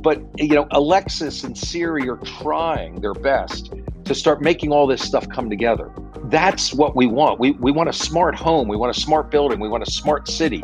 But 0.00 0.22
you 0.38 0.54
know, 0.54 0.66
Alexis 0.70 1.44
and 1.44 1.56
Siri 1.56 2.08
are 2.08 2.18
trying 2.18 3.00
their 3.00 3.14
best 3.14 3.72
to 4.04 4.14
start 4.14 4.42
making 4.42 4.72
all 4.72 4.86
this 4.86 5.02
stuff 5.02 5.28
come 5.28 5.50
together. 5.50 5.92
That's 6.24 6.72
what 6.72 6.96
we 6.96 7.06
want. 7.06 7.40
We, 7.40 7.52
we 7.52 7.72
want 7.72 7.88
a 7.88 7.92
smart 7.92 8.34
home. 8.34 8.68
We 8.68 8.76
want 8.76 8.96
a 8.96 9.00
smart 9.00 9.30
building. 9.30 9.60
We 9.60 9.68
want 9.68 9.86
a 9.86 9.90
smart 9.90 10.28
city 10.28 10.62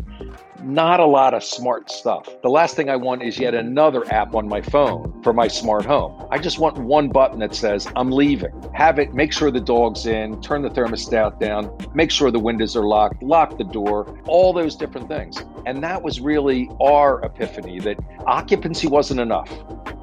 not 0.63 1.01
a 1.01 1.07
lot 1.07 1.35
of 1.35 1.45
smart 1.45 1.91
stuff. 1.91 2.29
The 2.43 2.49
last 2.49 2.77
thing 2.77 2.91
I 2.91 2.97
want 2.97 3.23
is 3.23 3.39
yet 3.39 3.55
another 3.55 4.05
app 4.13 4.35
on 4.35 4.49
my 4.49 4.61
phone 4.61 5.23
for 5.23 5.33
my 5.33 5.49
smart 5.49 5.85
home. 5.85 6.27
I 6.31 6.39
just 6.39 6.59
want 6.59 6.79
one 6.79 7.09
button 7.09 7.39
that 7.41 7.55
says, 7.55 7.87
I'm 7.97 8.11
leaving. 8.11 8.53
Have 8.75 8.99
it, 8.99 9.15
make 9.15 9.33
sure 9.33 9.51
the 9.51 9.61
dog's 9.61 10.07
in, 10.07 10.41
turn 10.41 10.63
the 10.63 10.71
thermostat 10.71 11.39
down, 11.39 11.71
make 11.95 12.11
sure 12.11 12.31
the 12.31 12.39
windows 12.39 12.77
are 12.77 12.85
locked, 12.87 13.23
lock 13.23 13.59
the 13.59 13.65
door, 13.65 14.17
all 14.27 14.53
those 14.53 14.77
different 14.77 15.09
things. 15.09 15.43
And 15.67 15.83
that 15.83 16.03
was 16.03 16.21
really 16.21 16.71
our 16.81 17.23
epiphany 17.25 17.79
that 17.81 17.99
occupancy 18.27 18.89
wasn't 18.89 19.21
enough. 19.21 19.51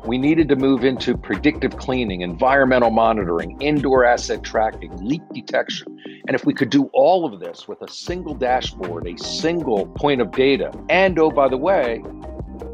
We 0.06 0.18
needed 0.20 0.50
to 0.50 0.56
move 0.56 0.84
into 0.84 1.18
predictive 1.18 1.78
cleaning, 1.78 2.22
environmental 2.22 2.92
monitoring, 2.92 3.60
indoor 3.60 4.06
asset 4.06 4.44
tracking, 4.44 4.96
leak 4.98 5.24
detection. 5.34 5.95
And 6.28 6.34
if 6.34 6.44
we 6.44 6.54
could 6.54 6.72
do 6.72 6.90
all 6.92 7.26
of 7.26 7.40
this 7.40 7.68
with 7.68 7.82
a 7.84 7.92
single 7.92 8.34
dashboard, 8.34 9.06
a 9.06 9.18
single 9.18 9.86
point 9.86 10.22
of 10.22 10.32
data, 10.32 10.72
and 10.90 11.18
oh, 11.20 11.30
by 11.30 11.48
the 11.48 11.58
way, 11.58 12.02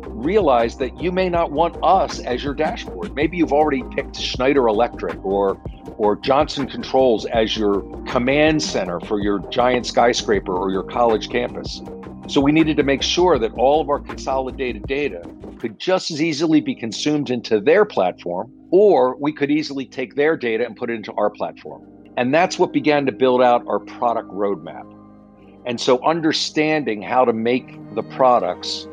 realize 0.08 0.78
that 0.78 1.02
you 1.02 1.12
may 1.12 1.28
not 1.28 1.52
want 1.52 1.76
us 1.84 2.20
as 2.20 2.44
your 2.44 2.54
dashboard. 2.54 3.14
Maybe 3.14 3.36
you've 3.38 3.52
already 3.52 3.84
picked 3.96 4.16
Schneider 4.16 4.68
Electric 4.68 5.24
or 5.26 5.60
or 5.98 6.16
Johnson 6.16 6.68
Controls 6.68 7.26
as 7.26 7.58
your 7.58 7.82
command 8.08 8.64
center 8.64 9.00
for 9.02 9.20
your 9.20 9.40
giant 9.50 9.86
skyscraper 9.86 10.56
or 10.56 10.72
your 10.72 10.84
college 10.84 11.30
campus. 11.30 11.82
So 12.28 12.40
we 12.40 12.52
needed 12.52 12.78
to 12.78 12.84
make 12.84 13.04
sure 13.04 13.38
that 13.38 13.52
all 13.54 13.82
of 13.82 13.90
our 13.90 14.00
consolidated 14.00 14.88
data 14.88 15.22
could 15.60 15.78
just 15.80 16.10
as 16.10 16.22
easily 16.22 16.62
be 16.62 16.74
consumed 16.74 17.30
into 17.30 17.60
their 17.60 17.84
platform, 17.84 18.52
or 18.72 19.16
we 19.18 19.34
could 19.34 19.52
easily 19.52 19.86
take 19.86 20.16
their 20.16 20.38
data 20.38 20.66
and 20.66 20.76
put 20.76 20.90
it 20.90 20.94
into 20.94 21.12
our 21.14 21.30
platform. 21.30 21.91
And 22.18 22.34
that's 22.34 22.60
what 22.60 22.74
began 22.74 23.06
to 23.06 23.12
build 23.12 23.42
out 23.42 23.66
our 23.68 23.80
product 23.80 24.30
roadmap. 24.30 24.86
And 25.66 25.80
so 25.80 26.04
understanding 26.04 27.02
how 27.02 27.26
to 27.26 27.34
make 27.34 27.78
the 27.96 28.04
products 28.04 28.88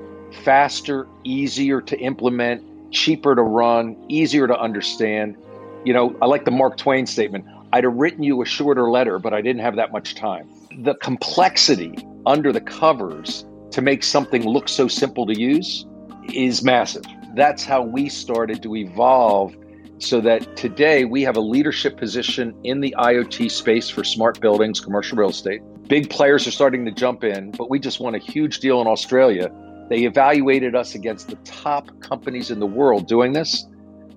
faster, 0.45 1.07
easier 1.25 1.81
to 1.81 1.99
implement, 1.99 2.63
cheaper 2.93 3.35
to 3.35 3.43
run, 3.43 3.97
easier 4.09 4.47
to 4.47 4.59
understand. 4.59 5.37
You 5.85 5.93
know, 5.93 6.17
I 6.21 6.27
like 6.27 6.45
the 6.45 6.51
Mark 6.51 6.77
Twain 6.77 7.07
statement 7.07 7.47
I'd 7.73 7.85
have 7.85 7.95
written 7.95 8.23
you 8.23 8.41
a 8.41 8.47
shorter 8.47 8.91
letter, 8.91 9.19
but 9.19 9.35
I 9.35 9.43
didn't 9.43 9.61
have 9.61 9.77
that 9.77 9.93
much 9.93 10.15
time. 10.15 10.49
The 10.79 10.95
complexity 10.95 11.95
under 12.25 12.53
the 12.53 12.61
covers 12.61 13.45
to 13.73 13.83
make 13.83 14.03
something 14.03 14.47
look 14.47 14.69
so 14.69 14.89
simple 14.89 15.27
to 15.27 15.39
use 15.39 15.87
is 16.33 16.63
massive. 16.63 17.05
That's 17.35 17.65
how 17.65 17.83
we 17.83 18.09
started 18.09 18.63
to 18.63 18.75
evolve 18.75 19.55
so 19.99 20.21
that 20.21 20.57
today 20.57 21.05
we 21.05 21.23
have 21.23 21.37
a 21.37 21.41
leadership 21.41 21.97
position 21.97 22.55
in 22.65 22.81
the 22.81 22.95
IoT 22.99 23.51
space 23.51 23.91
for 23.91 24.05
smart 24.05 24.41
buildings, 24.41 24.81
commercial 24.81 25.19
real 25.19 25.31
estate. 25.31 25.61
Big 25.89 26.09
players 26.09 26.47
are 26.47 26.51
starting 26.51 26.85
to 26.85 26.93
jump 26.93 27.25
in, 27.25 27.51
but 27.53 27.69
we 27.69 27.79
just 27.79 27.99
won 27.99 28.15
a 28.15 28.19
huge 28.19 28.61
deal 28.61 28.81
in 28.81 28.87
Australia. 28.87 29.51
They 29.89 30.05
evaluated 30.05 30.75
us 30.77 30.95
against 30.95 31.29
the 31.29 31.37
top 31.37 32.01
companies 32.01 32.51
in 32.51 32.61
the 32.61 32.67
world 32.67 33.09
doing 33.09 33.33
this. 33.33 33.67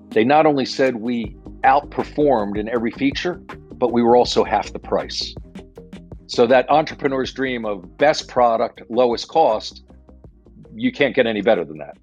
They 0.10 0.24
not 0.24 0.46
only 0.46 0.66
said 0.66 0.98
we 0.98 1.36
outperformed 1.64 2.58
in 2.58 2.68
every 2.70 2.92
feature, 2.92 3.36
but 3.74 3.92
we 3.92 4.04
were 4.04 4.16
also 4.16 4.44
half 4.44 4.72
the 4.74 4.80
price. 4.80 5.34
So 6.28 6.46
that 6.48 6.70
entrepreneur's 6.70 7.34
dream 7.34 7.66
of 7.66 7.98
best 7.98 8.28
product, 8.28 8.84
lowest 8.90 9.28
cost, 9.30 9.84
you 10.76 10.92
can't 10.92 11.16
get 11.16 11.26
any 11.26 11.42
better 11.42 11.66
than 11.66 11.78
that. 11.80 11.98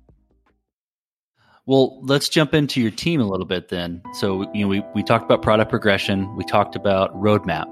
Well, 1.68 1.98
let's 2.00 2.30
jump 2.30 2.54
into 2.54 2.80
your 2.80 2.90
team 2.90 3.20
a 3.20 3.26
little 3.26 3.44
bit 3.44 3.68
then. 3.68 4.00
So, 4.14 4.50
you 4.54 4.62
know, 4.62 4.68
we, 4.68 4.82
we 4.94 5.02
talked 5.02 5.26
about 5.26 5.42
product 5.42 5.68
progression, 5.68 6.34
we 6.34 6.42
talked 6.44 6.74
about 6.74 7.14
roadmap 7.14 7.70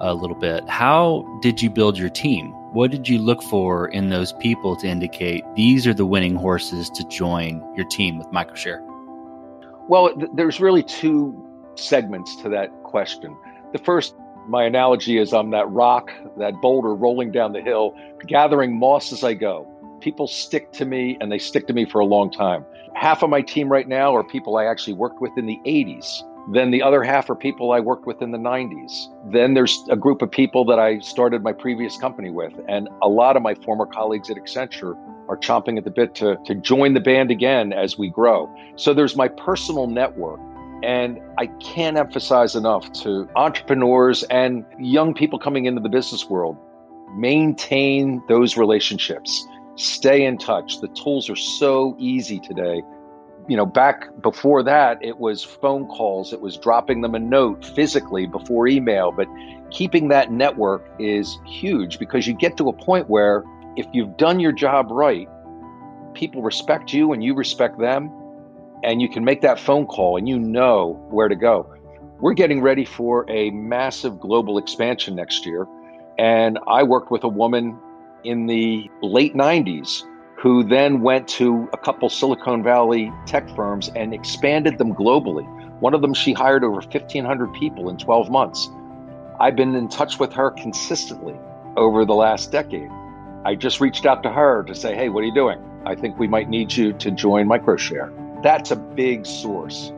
a 0.00 0.14
little 0.14 0.34
bit. 0.34 0.68
How 0.68 1.24
did 1.42 1.62
you 1.62 1.70
build 1.70 1.96
your 1.96 2.08
team? 2.08 2.48
What 2.72 2.90
did 2.90 3.08
you 3.08 3.20
look 3.20 3.40
for 3.44 3.86
in 3.90 4.10
those 4.10 4.32
people 4.32 4.74
to 4.78 4.88
indicate 4.88 5.44
these 5.54 5.86
are 5.86 5.94
the 5.94 6.04
winning 6.04 6.34
horses 6.34 6.90
to 6.90 7.06
join 7.06 7.62
your 7.76 7.86
team 7.86 8.18
with 8.18 8.26
Microshare? 8.32 8.84
Well, 9.88 10.12
th- 10.12 10.32
there's 10.34 10.58
really 10.58 10.82
two 10.82 11.40
segments 11.76 12.34
to 12.42 12.48
that 12.48 12.72
question. 12.82 13.36
The 13.72 13.78
first 13.78 14.16
my 14.48 14.64
analogy 14.64 15.18
is 15.18 15.32
I'm 15.32 15.50
that 15.50 15.68
rock, 15.70 16.10
that 16.38 16.60
boulder 16.60 16.94
rolling 16.94 17.30
down 17.30 17.52
the 17.52 17.62
hill, 17.62 17.94
gathering 18.26 18.78
moss 18.78 19.12
as 19.12 19.22
I 19.22 19.34
go. 19.34 19.68
People 20.06 20.28
stick 20.28 20.70
to 20.70 20.84
me 20.84 21.18
and 21.20 21.32
they 21.32 21.38
stick 21.38 21.66
to 21.66 21.72
me 21.72 21.84
for 21.84 21.98
a 21.98 22.04
long 22.04 22.30
time. 22.30 22.64
Half 22.94 23.24
of 23.24 23.28
my 23.28 23.42
team 23.42 23.68
right 23.68 23.88
now 23.88 24.14
are 24.14 24.22
people 24.22 24.56
I 24.56 24.66
actually 24.66 24.92
worked 24.92 25.20
with 25.20 25.32
in 25.36 25.46
the 25.46 25.58
80s. 25.66 26.22
Then 26.52 26.70
the 26.70 26.80
other 26.80 27.02
half 27.02 27.28
are 27.28 27.34
people 27.34 27.72
I 27.72 27.80
worked 27.80 28.06
with 28.06 28.22
in 28.22 28.30
the 28.30 28.38
90s. 28.38 29.08
Then 29.32 29.54
there's 29.54 29.84
a 29.90 29.96
group 29.96 30.22
of 30.22 30.30
people 30.30 30.64
that 30.66 30.78
I 30.78 31.00
started 31.00 31.42
my 31.42 31.52
previous 31.52 31.96
company 31.96 32.30
with. 32.30 32.52
And 32.68 32.88
a 33.02 33.08
lot 33.08 33.36
of 33.36 33.42
my 33.42 33.56
former 33.56 33.84
colleagues 33.84 34.30
at 34.30 34.36
Accenture 34.36 34.94
are 35.28 35.36
chomping 35.36 35.76
at 35.76 35.82
the 35.82 35.90
bit 35.90 36.14
to, 36.14 36.36
to 36.44 36.54
join 36.54 36.94
the 36.94 37.00
band 37.00 37.32
again 37.32 37.72
as 37.72 37.98
we 37.98 38.08
grow. 38.08 38.48
So 38.76 38.94
there's 38.94 39.16
my 39.16 39.26
personal 39.26 39.88
network 39.88 40.38
and 40.84 41.18
I 41.36 41.46
can't 41.58 41.96
emphasize 41.96 42.54
enough 42.54 42.92
to 43.02 43.28
entrepreneurs 43.34 44.22
and 44.30 44.64
young 44.78 45.14
people 45.14 45.40
coming 45.40 45.64
into 45.64 45.80
the 45.80 45.88
business 45.88 46.30
world 46.30 46.56
maintain 47.16 48.22
those 48.28 48.56
relationships, 48.56 49.46
stay 49.76 50.24
in 50.24 50.38
touch. 50.38 50.80
The 50.80 50.88
tools 50.88 51.30
are 51.30 51.36
so 51.36 51.94
easy 51.98 52.40
today. 52.40 52.82
You 53.48 53.56
know, 53.56 53.66
back 53.66 54.08
before 54.22 54.62
that, 54.64 54.98
it 55.02 55.18
was 55.18 55.44
phone 55.44 55.86
calls, 55.86 56.32
it 56.32 56.40
was 56.40 56.56
dropping 56.56 57.02
them 57.02 57.14
a 57.14 57.18
note 57.18 57.64
physically 57.64 58.26
before 58.26 58.66
email. 58.66 59.12
But 59.12 59.28
keeping 59.70 60.08
that 60.08 60.32
network 60.32 60.84
is 60.98 61.38
huge 61.46 61.98
because 61.98 62.26
you 62.26 62.34
get 62.34 62.56
to 62.56 62.68
a 62.68 62.72
point 62.72 63.08
where 63.08 63.44
if 63.76 63.86
you've 63.92 64.16
done 64.16 64.40
your 64.40 64.52
job 64.52 64.90
right, 64.90 65.28
people 66.14 66.42
respect 66.42 66.92
you 66.92 67.12
and 67.12 67.22
you 67.22 67.34
respect 67.34 67.78
them 67.78 68.10
and 68.82 69.00
you 69.00 69.08
can 69.08 69.24
make 69.24 69.42
that 69.42 69.60
phone 69.60 69.86
call 69.86 70.16
and 70.16 70.28
you 70.28 70.38
know 70.38 71.00
where 71.10 71.28
to 71.28 71.36
go. 71.36 71.72
We're 72.18 72.34
getting 72.34 72.62
ready 72.62 72.84
for 72.84 73.30
a 73.30 73.50
massive 73.50 74.18
global 74.18 74.58
expansion 74.58 75.14
next 75.14 75.44
year. 75.44 75.66
And 76.18 76.58
I 76.66 76.82
worked 76.82 77.10
with 77.10 77.24
a 77.24 77.28
woman 77.28 77.78
in 78.26 78.46
the 78.46 78.90
late 79.02 79.34
90s 79.34 80.02
who 80.36 80.62
then 80.62 81.00
went 81.00 81.26
to 81.26 81.68
a 81.72 81.78
couple 81.78 82.08
Silicon 82.08 82.62
Valley 82.62 83.12
tech 83.24 83.48
firms 83.56 83.90
and 83.96 84.12
expanded 84.12 84.78
them 84.78 84.94
globally. 84.94 85.46
One 85.80 85.94
of 85.94 86.02
them, 86.02 86.12
she 86.12 86.32
hired 86.32 86.62
over 86.62 86.76
1,500 86.76 87.52
people 87.54 87.88
in 87.88 87.96
12 87.96 88.30
months. 88.30 88.68
I've 89.40 89.56
been 89.56 89.74
in 89.74 89.88
touch 89.88 90.18
with 90.18 90.32
her 90.34 90.50
consistently 90.50 91.34
over 91.76 92.04
the 92.04 92.14
last 92.14 92.52
decade. 92.52 92.90
I 93.44 93.54
just 93.54 93.80
reached 93.80 94.06
out 94.06 94.22
to 94.24 94.30
her 94.30 94.62
to 94.64 94.74
say, 94.74 94.94
hey, 94.94 95.08
what 95.08 95.22
are 95.22 95.26
you 95.26 95.34
doing? 95.34 95.58
I 95.84 95.94
think 95.94 96.18
we 96.18 96.28
might 96.28 96.48
need 96.48 96.74
you 96.74 96.92
to 96.94 97.10
join 97.10 97.46
Microshare. 97.46 98.12
That's 98.42 98.70
a 98.70 98.76
big 98.76 99.24
source. 99.24 99.92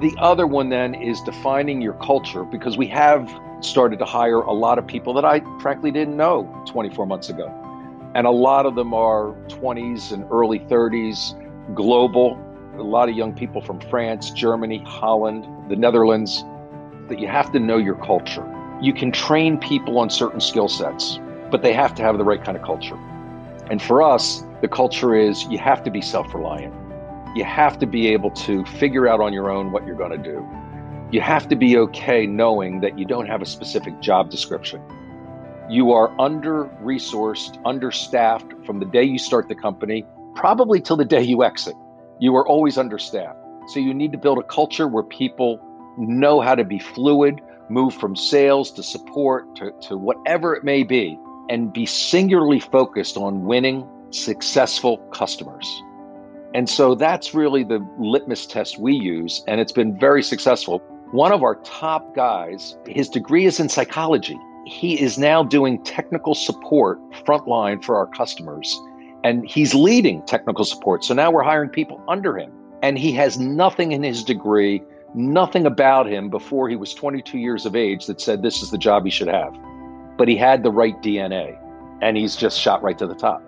The 0.00 0.14
other 0.18 0.46
one 0.46 0.68
then 0.68 0.94
is 0.94 1.20
defining 1.22 1.80
your 1.80 1.94
culture 1.94 2.44
because 2.44 2.76
we 2.76 2.86
have 2.88 3.28
started 3.60 3.98
to 4.00 4.04
hire 4.04 4.40
a 4.40 4.52
lot 4.52 4.78
of 4.78 4.86
people 4.86 5.14
that 5.14 5.24
I 5.24 5.40
frankly 5.60 5.90
didn't 5.90 6.16
know 6.16 6.64
24 6.66 7.06
months 7.06 7.28
ago. 7.28 7.61
And 8.14 8.26
a 8.26 8.30
lot 8.30 8.66
of 8.66 8.74
them 8.74 8.92
are 8.92 9.32
20s 9.48 10.12
and 10.12 10.24
early 10.30 10.60
30s, 10.60 11.34
global, 11.74 12.38
a 12.76 12.82
lot 12.82 13.08
of 13.08 13.16
young 13.16 13.34
people 13.34 13.60
from 13.60 13.80
France, 13.80 14.30
Germany, 14.30 14.82
Holland, 14.86 15.46
the 15.70 15.76
Netherlands, 15.76 16.44
that 17.08 17.18
you 17.18 17.28
have 17.28 17.52
to 17.52 17.60
know 17.60 17.78
your 17.78 17.96
culture. 17.96 18.46
You 18.80 18.92
can 18.92 19.12
train 19.12 19.58
people 19.58 19.98
on 19.98 20.10
certain 20.10 20.40
skill 20.40 20.68
sets, 20.68 21.18
but 21.50 21.62
they 21.62 21.72
have 21.72 21.94
to 21.96 22.02
have 22.02 22.18
the 22.18 22.24
right 22.24 22.42
kind 22.42 22.56
of 22.56 22.62
culture. 22.62 22.96
And 23.70 23.80
for 23.80 24.02
us, 24.02 24.44
the 24.60 24.68
culture 24.68 25.14
is 25.14 25.44
you 25.44 25.58
have 25.58 25.82
to 25.84 25.90
be 25.90 26.00
self 26.00 26.34
reliant 26.34 26.74
you 27.34 27.44
have 27.44 27.78
to 27.78 27.86
be 27.86 28.08
able 28.08 28.30
to 28.30 28.64
figure 28.64 29.08
out 29.08 29.20
on 29.20 29.32
your 29.32 29.50
own 29.50 29.72
what 29.72 29.86
you're 29.86 29.96
going 29.96 30.10
to 30.10 30.18
do. 30.18 30.46
You 31.10 31.20
have 31.20 31.48
to 31.48 31.56
be 31.56 31.76
okay 31.78 32.26
knowing 32.26 32.80
that 32.80 32.98
you 32.98 33.06
don't 33.06 33.26
have 33.26 33.40
a 33.42 33.46
specific 33.46 34.00
job 34.00 34.30
description. 34.30 34.82
You 35.72 35.92
are 35.92 36.14
under 36.20 36.66
resourced, 36.82 37.58
understaffed 37.64 38.52
from 38.66 38.78
the 38.78 38.84
day 38.84 39.04
you 39.04 39.18
start 39.18 39.48
the 39.48 39.54
company, 39.54 40.04
probably 40.34 40.82
till 40.82 40.98
the 40.98 41.04
day 41.06 41.22
you 41.22 41.42
exit. 41.44 41.74
You 42.20 42.36
are 42.36 42.46
always 42.46 42.76
understaffed. 42.76 43.38
So 43.68 43.80
you 43.80 43.94
need 43.94 44.12
to 44.12 44.18
build 44.18 44.36
a 44.36 44.42
culture 44.42 44.86
where 44.86 45.02
people 45.02 45.58
know 45.96 46.42
how 46.42 46.54
to 46.54 46.62
be 46.62 46.78
fluid, 46.78 47.40
move 47.70 47.94
from 47.94 48.16
sales 48.16 48.70
to 48.72 48.82
support 48.82 49.56
to, 49.56 49.72
to 49.88 49.96
whatever 49.96 50.54
it 50.54 50.62
may 50.62 50.82
be, 50.82 51.18
and 51.48 51.72
be 51.72 51.86
singularly 51.86 52.60
focused 52.60 53.16
on 53.16 53.46
winning 53.46 53.88
successful 54.10 54.98
customers. 55.10 55.82
And 56.52 56.68
so 56.68 56.94
that's 56.94 57.32
really 57.32 57.64
the 57.64 57.82
litmus 57.98 58.44
test 58.44 58.78
we 58.78 58.92
use, 58.92 59.42
and 59.48 59.58
it's 59.58 59.72
been 59.72 59.98
very 59.98 60.22
successful. 60.22 60.80
One 61.12 61.32
of 61.32 61.42
our 61.42 61.54
top 61.64 62.14
guys, 62.14 62.76
his 62.86 63.08
degree 63.08 63.46
is 63.46 63.58
in 63.58 63.70
psychology. 63.70 64.38
He 64.64 65.00
is 65.00 65.18
now 65.18 65.42
doing 65.42 65.82
technical 65.82 66.34
support 66.34 66.98
frontline 67.24 67.82
for 67.82 67.96
our 67.96 68.06
customers, 68.06 68.80
and 69.24 69.48
he's 69.48 69.74
leading 69.74 70.22
technical 70.22 70.64
support. 70.64 71.04
So 71.04 71.14
now 71.14 71.30
we're 71.30 71.42
hiring 71.42 71.70
people 71.70 72.02
under 72.08 72.38
him, 72.38 72.52
and 72.82 72.98
he 72.98 73.12
has 73.12 73.38
nothing 73.38 73.92
in 73.92 74.02
his 74.02 74.22
degree 74.22 74.82
nothing 75.14 75.66
about 75.66 76.06
him 76.06 76.30
before 76.30 76.68
he 76.68 76.76
was 76.76 76.94
22 76.94 77.38
years 77.38 77.66
of 77.66 77.76
age 77.76 78.06
that 78.06 78.20
said 78.20 78.42
this 78.42 78.62
is 78.62 78.70
the 78.70 78.78
job 78.78 79.04
he 79.04 79.10
should 79.10 79.28
have. 79.28 79.54
But 80.16 80.28
he 80.28 80.36
had 80.36 80.62
the 80.62 80.70
right 80.70 81.00
DNA 81.02 81.58
and 82.00 82.16
he's 82.16 82.36
just 82.36 82.58
shot 82.58 82.82
right 82.82 82.98
to 82.98 83.06
the 83.06 83.14
top. 83.14 83.42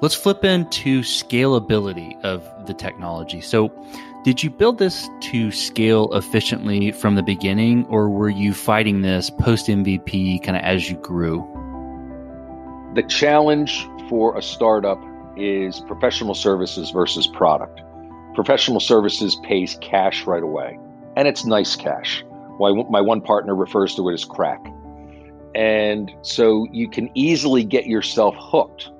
Let's 0.00 0.14
flip 0.14 0.44
into 0.44 1.02
scalability 1.02 2.18
of 2.22 2.48
the 2.66 2.72
technology. 2.72 3.40
So, 3.42 3.68
did 4.22 4.42
you 4.42 4.50
build 4.50 4.78
this 4.78 5.08
to 5.20 5.50
scale 5.50 6.12
efficiently 6.12 6.92
from 6.92 7.14
the 7.14 7.22
beginning, 7.22 7.86
or 7.86 8.10
were 8.10 8.28
you 8.28 8.52
fighting 8.52 9.00
this 9.00 9.30
post 9.30 9.66
MVP 9.68 10.42
kind 10.42 10.58
of 10.58 10.62
as 10.62 10.90
you 10.90 10.96
grew? 10.98 11.40
The 12.94 13.02
challenge 13.02 13.88
for 14.10 14.36
a 14.36 14.42
startup 14.42 15.02
is 15.38 15.80
professional 15.80 16.34
services 16.34 16.90
versus 16.90 17.26
product. 17.28 17.80
Professional 18.34 18.80
services 18.80 19.36
pays 19.42 19.78
cash 19.80 20.26
right 20.26 20.42
away, 20.42 20.78
and 21.16 21.26
it's 21.26 21.46
nice 21.46 21.74
cash. 21.74 22.22
My 22.58 23.00
one 23.00 23.22
partner 23.22 23.54
refers 23.54 23.94
to 23.94 24.06
it 24.10 24.12
as 24.12 24.26
crack. 24.26 24.60
And 25.54 26.12
so 26.20 26.66
you 26.70 26.90
can 26.90 27.08
easily 27.14 27.64
get 27.64 27.86
yourself 27.86 28.34
hooked 28.38 28.90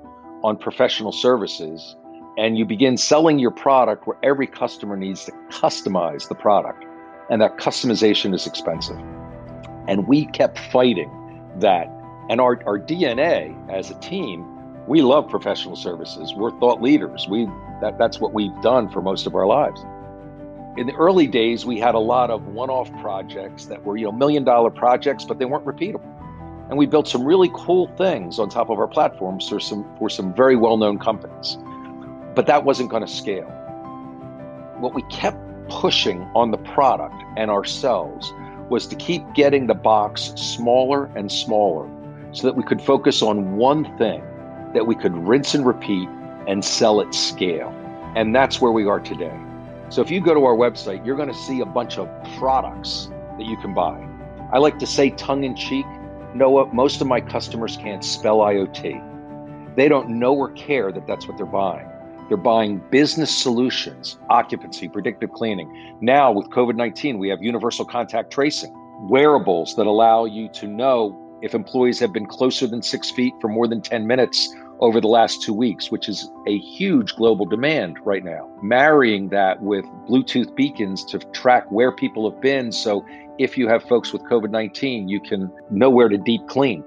on 0.43 0.57
professional 0.57 1.11
services 1.11 1.95
and 2.41 2.57
you 2.57 2.65
begin 2.65 2.97
selling 2.97 3.37
your 3.37 3.51
product 3.51 4.07
where 4.07 4.17
every 4.23 4.47
customer 4.47 4.97
needs 4.97 5.25
to 5.25 5.31
customize 5.49 6.27
the 6.27 6.33
product. 6.33 6.83
And 7.29 7.39
that 7.39 7.57
customization 7.57 8.33
is 8.33 8.47
expensive. 8.47 8.97
And 9.87 10.07
we 10.07 10.25
kept 10.25 10.57
fighting 10.71 11.11
that. 11.59 11.85
And 12.31 12.41
our, 12.41 12.59
our 12.65 12.79
DNA 12.79 13.55
as 13.69 13.91
a 13.91 13.93
team, 13.99 14.43
we 14.87 15.03
love 15.03 15.29
professional 15.29 15.75
services. 15.75 16.33
We're 16.33 16.49
thought 16.59 16.81
leaders. 16.81 17.27
We 17.29 17.45
that, 17.79 17.99
that's 17.99 18.19
what 18.19 18.33
we've 18.33 18.59
done 18.63 18.89
for 18.89 19.03
most 19.03 19.27
of 19.27 19.35
our 19.35 19.45
lives. 19.45 19.79
In 20.77 20.87
the 20.87 20.95
early 20.95 21.27
days, 21.27 21.63
we 21.63 21.79
had 21.79 21.93
a 21.93 21.99
lot 21.99 22.31
of 22.31 22.47
one-off 22.47 22.91
projects 23.01 23.65
that 23.65 23.83
were, 23.83 23.97
you 23.97 24.05
know, 24.05 24.11
million 24.11 24.43
dollar 24.43 24.71
projects, 24.71 25.25
but 25.25 25.37
they 25.37 25.45
weren't 25.45 25.65
repeatable 25.65 26.11
and 26.69 26.77
we 26.77 26.85
built 26.85 27.05
some 27.05 27.25
really 27.25 27.51
cool 27.53 27.87
things 27.97 28.39
on 28.39 28.47
top 28.47 28.69
of 28.69 28.79
our 28.79 28.87
platforms 28.87 29.49
for 29.49 29.59
some 29.59 29.85
for 29.99 30.09
some 30.09 30.33
very 30.33 30.55
well-known 30.55 30.97
companies. 30.97 31.57
But 32.35 32.47
that 32.47 32.63
wasn't 32.63 32.89
going 32.89 33.05
to 33.05 33.11
scale. 33.11 33.49
What 34.79 34.93
we 34.93 35.01
kept 35.03 35.37
pushing 35.69 36.21
on 36.35 36.51
the 36.51 36.57
product 36.57 37.15
and 37.37 37.51
ourselves 37.51 38.33
was 38.69 38.87
to 38.87 38.95
keep 38.95 39.21
getting 39.33 39.67
the 39.67 39.73
box 39.73 40.33
smaller 40.35 41.05
and 41.15 41.31
smaller 41.31 41.89
so 42.31 42.47
that 42.47 42.55
we 42.55 42.63
could 42.63 42.81
focus 42.81 43.21
on 43.21 43.57
one 43.57 43.85
thing 43.97 44.23
that 44.73 44.87
we 44.87 44.95
could 44.95 45.15
rinse 45.15 45.53
and 45.53 45.65
repeat 45.65 46.07
and 46.47 46.63
sell 46.63 47.01
at 47.01 47.13
scale. 47.13 47.69
And 48.15 48.33
that's 48.33 48.61
where 48.61 48.71
we 48.71 48.85
are 48.85 48.99
today. 48.99 49.37
So 49.89 50.01
if 50.01 50.09
you 50.09 50.21
go 50.21 50.33
to 50.33 50.45
our 50.45 50.55
website, 50.55 51.05
you're 51.05 51.17
going 51.17 51.27
to 51.27 51.35
see 51.35 51.59
a 51.59 51.65
bunch 51.65 51.97
of 51.97 52.07
products 52.37 53.09
that 53.37 53.45
you 53.45 53.57
can 53.57 53.73
buy. 53.73 54.07
I 54.53 54.57
like 54.57 54.79
to 54.79 54.87
say 54.87 55.09
tongue 55.11 55.43
in 55.43 55.55
cheek, 55.55 55.85
Noah, 56.33 56.73
most 56.73 57.01
of 57.01 57.07
my 57.07 57.19
customers 57.19 57.75
can't 57.75 58.03
spell 58.03 58.37
IoT. 58.37 59.75
They 59.75 59.89
don't 59.89 60.09
know 60.09 60.33
or 60.33 60.51
care 60.51 60.91
that 60.93 61.07
that's 61.07 61.27
what 61.27 61.35
they're 61.35 61.45
buying. 61.45 61.90
They're 62.31 62.37
buying 62.37 62.81
business 62.91 63.29
solutions, 63.29 64.17
occupancy, 64.29 64.87
predictive 64.87 65.33
cleaning. 65.33 65.97
Now, 65.99 66.31
with 66.31 66.47
COVID 66.47 66.77
19, 66.77 67.19
we 67.19 67.27
have 67.27 67.43
universal 67.43 67.83
contact 67.83 68.31
tracing, 68.31 68.73
wearables 69.09 69.75
that 69.75 69.85
allow 69.85 70.23
you 70.23 70.47
to 70.53 70.65
know 70.65 71.37
if 71.41 71.53
employees 71.53 71.99
have 71.99 72.13
been 72.13 72.25
closer 72.25 72.67
than 72.67 72.83
six 72.83 73.11
feet 73.11 73.33
for 73.41 73.49
more 73.49 73.67
than 73.67 73.81
10 73.81 74.07
minutes 74.07 74.47
over 74.79 75.01
the 75.01 75.09
last 75.09 75.41
two 75.41 75.53
weeks, 75.53 75.91
which 75.91 76.07
is 76.07 76.31
a 76.47 76.57
huge 76.57 77.15
global 77.17 77.45
demand 77.45 77.97
right 78.05 78.23
now. 78.23 78.49
Marrying 78.63 79.27
that 79.27 79.61
with 79.61 79.83
Bluetooth 80.07 80.55
beacons 80.55 81.03
to 81.03 81.19
track 81.33 81.69
where 81.69 81.91
people 81.91 82.31
have 82.31 82.39
been. 82.39 82.71
So 82.71 83.05
if 83.39 83.57
you 83.57 83.67
have 83.67 83.83
folks 83.83 84.13
with 84.13 84.21
COVID 84.21 84.51
19, 84.51 85.09
you 85.09 85.19
can 85.19 85.51
know 85.69 85.89
where 85.89 86.07
to 86.07 86.17
deep 86.17 86.47
clean. 86.47 86.81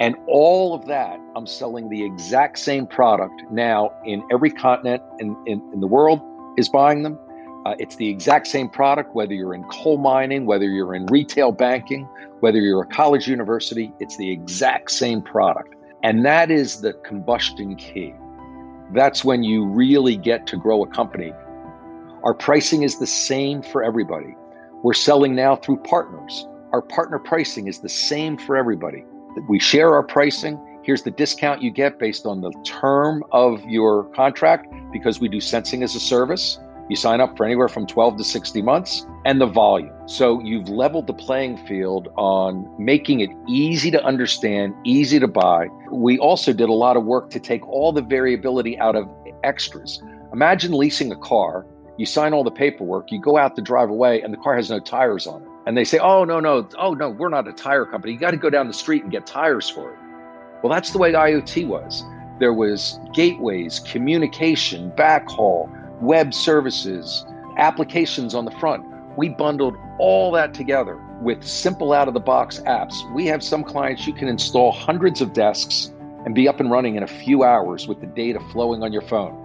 And 0.00 0.16
all 0.26 0.74
of 0.74 0.86
that, 0.86 1.20
I'm 1.36 1.46
selling 1.46 1.88
the 1.88 2.04
exact 2.04 2.58
same 2.58 2.86
product 2.86 3.42
now 3.50 3.92
in 4.04 4.24
every 4.30 4.50
continent 4.50 5.02
in, 5.20 5.36
in, 5.46 5.62
in 5.72 5.80
the 5.80 5.86
world 5.86 6.20
is 6.56 6.68
buying 6.68 7.02
them. 7.02 7.18
Uh, 7.64 7.74
it's 7.78 7.96
the 7.96 8.08
exact 8.08 8.46
same 8.46 8.68
product, 8.68 9.14
whether 9.14 9.32
you're 9.32 9.54
in 9.54 9.64
coal 9.64 9.96
mining, 9.96 10.46
whether 10.46 10.66
you're 10.66 10.94
in 10.94 11.06
retail 11.06 11.52
banking, 11.52 12.06
whether 12.40 12.58
you're 12.58 12.82
a 12.82 12.86
college 12.86 13.26
university, 13.26 13.92
it's 14.00 14.16
the 14.16 14.30
exact 14.30 14.90
same 14.90 15.22
product. 15.22 15.74
And 16.02 16.26
that 16.26 16.50
is 16.50 16.82
the 16.82 16.92
combustion 16.92 17.76
key. 17.76 18.12
That's 18.92 19.24
when 19.24 19.42
you 19.42 19.64
really 19.64 20.16
get 20.16 20.46
to 20.48 20.56
grow 20.58 20.82
a 20.82 20.86
company. 20.88 21.32
Our 22.22 22.34
pricing 22.34 22.82
is 22.82 22.98
the 22.98 23.06
same 23.06 23.62
for 23.62 23.82
everybody. 23.82 24.34
We're 24.82 24.92
selling 24.92 25.34
now 25.34 25.56
through 25.56 25.78
partners. 25.78 26.46
Our 26.72 26.82
partner 26.82 27.18
pricing 27.18 27.68
is 27.68 27.78
the 27.78 27.88
same 27.88 28.36
for 28.36 28.56
everybody. 28.56 29.04
We 29.48 29.58
share 29.58 29.92
our 29.92 30.02
pricing. 30.02 30.58
Here's 30.82 31.02
the 31.02 31.10
discount 31.10 31.62
you 31.62 31.70
get 31.70 31.98
based 31.98 32.26
on 32.26 32.40
the 32.40 32.52
term 32.64 33.24
of 33.32 33.64
your 33.64 34.04
contract 34.14 34.72
because 34.92 35.20
we 35.20 35.28
do 35.28 35.40
sensing 35.40 35.82
as 35.82 35.94
a 35.94 36.00
service. 36.00 36.58
You 36.88 36.96
sign 36.96 37.20
up 37.20 37.36
for 37.36 37.46
anywhere 37.46 37.68
from 37.68 37.86
12 37.86 38.18
to 38.18 38.24
60 38.24 38.60
months 38.60 39.06
and 39.24 39.40
the 39.40 39.46
volume. 39.46 39.92
So 40.06 40.40
you've 40.40 40.68
leveled 40.68 41.06
the 41.06 41.14
playing 41.14 41.56
field 41.66 42.08
on 42.16 42.68
making 42.78 43.20
it 43.20 43.30
easy 43.48 43.90
to 43.90 44.04
understand, 44.04 44.74
easy 44.84 45.18
to 45.18 45.28
buy. 45.28 45.68
We 45.90 46.18
also 46.18 46.52
did 46.52 46.68
a 46.68 46.74
lot 46.74 46.96
of 46.96 47.04
work 47.04 47.30
to 47.30 47.40
take 47.40 47.66
all 47.66 47.92
the 47.92 48.02
variability 48.02 48.78
out 48.78 48.96
of 48.96 49.08
extras. 49.42 50.02
Imagine 50.32 50.72
leasing 50.72 51.10
a 51.10 51.16
car 51.16 51.64
you 51.96 52.06
sign 52.06 52.32
all 52.32 52.44
the 52.44 52.50
paperwork, 52.50 53.12
you 53.12 53.20
go 53.20 53.36
out 53.36 53.54
to 53.56 53.62
drive 53.62 53.90
away, 53.90 54.20
and 54.22 54.32
the 54.32 54.38
car 54.38 54.56
has 54.56 54.70
no 54.70 54.80
tires 54.80 55.26
on 55.26 55.42
it. 55.42 55.48
And 55.66 55.76
they 55.76 55.84
say, 55.84 55.98
oh, 55.98 56.24
no, 56.24 56.40
no, 56.40 56.68
oh, 56.78 56.94
no, 56.94 57.10
we're 57.10 57.28
not 57.28 57.48
a 57.48 57.52
tire 57.52 57.86
company. 57.86 58.12
You 58.12 58.18
got 58.18 58.32
to 58.32 58.36
go 58.36 58.50
down 58.50 58.66
the 58.66 58.74
street 58.74 59.02
and 59.02 59.12
get 59.12 59.26
tires 59.26 59.68
for 59.68 59.92
it. 59.92 59.98
Well, 60.62 60.72
that's 60.72 60.90
the 60.90 60.98
way 60.98 61.12
IoT 61.12 61.66
was. 61.66 62.04
There 62.40 62.52
was 62.52 62.98
gateways, 63.12 63.80
communication, 63.80 64.90
backhaul, 64.92 65.70
web 66.00 66.34
services, 66.34 67.24
applications 67.56 68.34
on 68.34 68.44
the 68.44 68.50
front. 68.52 68.84
We 69.16 69.28
bundled 69.28 69.76
all 69.98 70.32
that 70.32 70.52
together 70.52 71.00
with 71.20 71.44
simple 71.44 71.92
out 71.92 72.08
of 72.08 72.14
the 72.14 72.20
box 72.20 72.58
apps. 72.60 72.94
We 73.14 73.26
have 73.26 73.42
some 73.42 73.62
clients 73.62 74.06
you 74.06 74.12
can 74.12 74.26
install 74.26 74.72
hundreds 74.72 75.20
of 75.20 75.32
desks 75.32 75.92
and 76.24 76.34
be 76.34 76.48
up 76.48 76.58
and 76.58 76.70
running 76.70 76.96
in 76.96 77.02
a 77.02 77.06
few 77.06 77.44
hours 77.44 77.86
with 77.86 78.00
the 78.00 78.06
data 78.06 78.40
flowing 78.52 78.82
on 78.82 78.92
your 78.92 79.02
phone. 79.02 79.43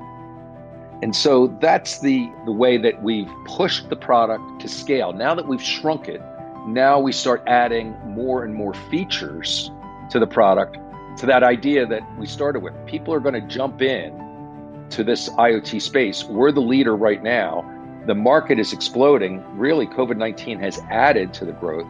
And 1.02 1.16
so 1.16 1.48
that's 1.62 2.00
the, 2.00 2.30
the 2.46 2.52
way 2.52 2.78
that 2.78 3.02
we've 3.02 3.30
pushed 3.46 3.90
the 3.90 3.96
product 3.96 4.62
to 4.62 4.68
scale. 4.68 5.14
Now 5.14 5.34
that 5.34 5.48
we've 5.48 5.62
shrunk 5.62 6.10
it, 6.10 6.22
now 6.68 7.00
we 7.00 7.14
start 7.14 7.42
adding 7.48 7.96
more 8.06 8.44
and 8.44 8.54
more 8.54 8.74
features 8.92 9.72
to 10.10 10.20
the 10.20 10.28
product 10.28 10.78
to 11.18 11.26
that 11.26 11.44
idea 11.44 11.86
that 11.86 12.02
we 12.18 12.26
started 12.26 12.60
with. 12.60 12.74
People 12.86 13.14
are 13.14 13.20
going 13.20 13.34
to 13.34 13.48
jump 13.48 13.82
in 13.82 14.88
to 14.90 15.04
this 15.04 15.30
IoT 15.30 15.82
space. 15.82 16.24
We're 16.26 16.52
the 16.52 16.62
leader 16.62 16.96
right 16.96 17.24
now. 17.24 17.66
The 18.06 18.16
market 18.16 18.60
is 18.60 18.74
exploding. 18.74 19.44
Really, 19.58 19.88
COVID 19.88 20.18
19 20.18 20.60
has 20.60 20.80
added 20.90 21.34
to 21.36 21.46
the 21.46 21.52
growth. 21.54 21.88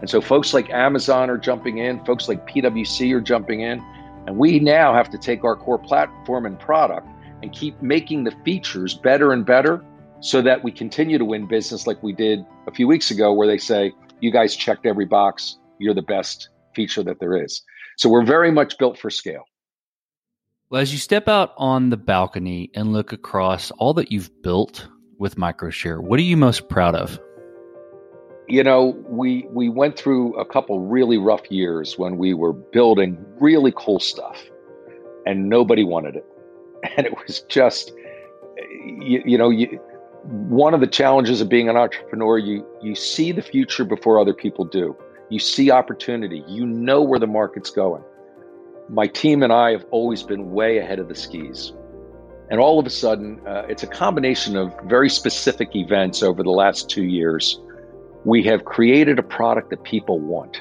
And 0.00 0.08
so 0.08 0.20
folks 0.20 0.54
like 0.54 0.70
Amazon 0.70 1.28
are 1.30 1.36
jumping 1.38 1.78
in, 1.78 2.02
folks 2.04 2.28
like 2.28 2.46
PwC 2.48 3.14
are 3.14 3.20
jumping 3.20 3.60
in. 3.60 3.84
And 4.26 4.36
we 4.36 4.60
now 4.60 4.94
have 4.94 5.10
to 5.10 5.18
take 5.18 5.44
our 5.44 5.56
core 5.56 5.78
platform 5.78 6.46
and 6.46 6.58
product 6.58 7.06
and 7.42 7.52
keep 7.52 7.80
making 7.82 8.24
the 8.24 8.32
features 8.44 8.94
better 8.94 9.32
and 9.32 9.44
better 9.46 9.84
so 10.20 10.42
that 10.42 10.62
we 10.62 10.70
continue 10.70 11.18
to 11.18 11.24
win 11.24 11.46
business 11.46 11.86
like 11.86 12.02
we 12.02 12.12
did 12.12 12.40
a 12.66 12.72
few 12.72 12.86
weeks 12.86 13.10
ago, 13.10 13.32
where 13.32 13.46
they 13.46 13.58
say, 13.58 13.92
You 14.20 14.30
guys 14.30 14.54
checked 14.54 14.86
every 14.86 15.06
box, 15.06 15.58
you're 15.78 15.94
the 15.94 16.02
best 16.02 16.50
feature 16.74 17.02
that 17.02 17.20
there 17.20 17.42
is. 17.42 17.62
So 17.96 18.08
we're 18.08 18.24
very 18.24 18.50
much 18.50 18.78
built 18.78 18.98
for 18.98 19.10
scale. 19.10 19.44
Well, 20.70 20.80
as 20.80 20.92
you 20.92 20.98
step 20.98 21.26
out 21.26 21.52
on 21.56 21.90
the 21.90 21.96
balcony 21.96 22.70
and 22.74 22.92
look 22.92 23.12
across 23.12 23.70
all 23.72 23.92
that 23.94 24.12
you've 24.12 24.30
built 24.42 24.86
with 25.18 25.34
Microshare, 25.36 26.00
what 26.00 26.18
are 26.20 26.22
you 26.22 26.36
most 26.36 26.68
proud 26.68 26.94
of? 26.94 27.18
You 28.48 28.62
know, 28.62 28.96
we 29.08 29.46
we 29.50 29.68
went 29.68 29.96
through 29.96 30.34
a 30.38 30.44
couple 30.44 30.80
really 30.80 31.18
rough 31.18 31.50
years 31.50 31.98
when 31.98 32.18
we 32.18 32.34
were 32.34 32.52
building 32.52 33.18
really 33.40 33.72
cool 33.76 34.00
stuff 34.00 34.40
and 35.26 35.48
nobody 35.48 35.84
wanted 35.84 36.16
it. 36.16 36.24
and 36.96 37.06
it 37.06 37.14
was 37.26 37.40
just 37.42 37.92
you, 39.00 39.22
you 39.24 39.38
know 39.38 39.50
you, 39.50 39.80
one 40.24 40.74
of 40.74 40.80
the 40.80 40.86
challenges 40.86 41.40
of 41.40 41.48
being 41.48 41.68
an 41.68 41.76
entrepreneur 41.76 42.38
you 42.38 42.66
you 42.82 42.94
see 42.94 43.32
the 43.32 43.42
future 43.42 43.84
before 43.84 44.20
other 44.20 44.34
people 44.34 44.64
do. 44.64 44.96
You 45.28 45.38
see 45.38 45.70
opportunity. 45.70 46.42
You 46.48 46.66
know 46.66 47.02
where 47.02 47.18
the 47.18 47.26
market's 47.26 47.70
going. 47.70 48.02
My 48.88 49.06
team 49.06 49.42
and 49.42 49.52
i 49.52 49.70
have 49.70 49.84
always 49.90 50.22
been 50.22 50.50
way 50.50 50.78
ahead 50.78 50.98
of 50.98 51.08
the 51.08 51.14
skis. 51.14 51.72
And 52.50 52.58
all 52.58 52.80
of 52.80 52.86
a 52.86 52.90
sudden 52.90 53.40
uh, 53.46 53.62
it's 53.68 53.84
a 53.84 53.86
combination 53.86 54.56
of 54.56 54.74
very 54.84 55.08
specific 55.08 55.76
events 55.76 56.22
over 56.22 56.42
the 56.42 56.50
last 56.50 56.90
two 56.90 57.04
years. 57.04 57.60
We 58.24 58.42
have 58.44 58.64
created 58.64 59.18
a 59.18 59.22
product 59.22 59.70
that 59.70 59.84
people 59.84 60.18
want. 60.18 60.60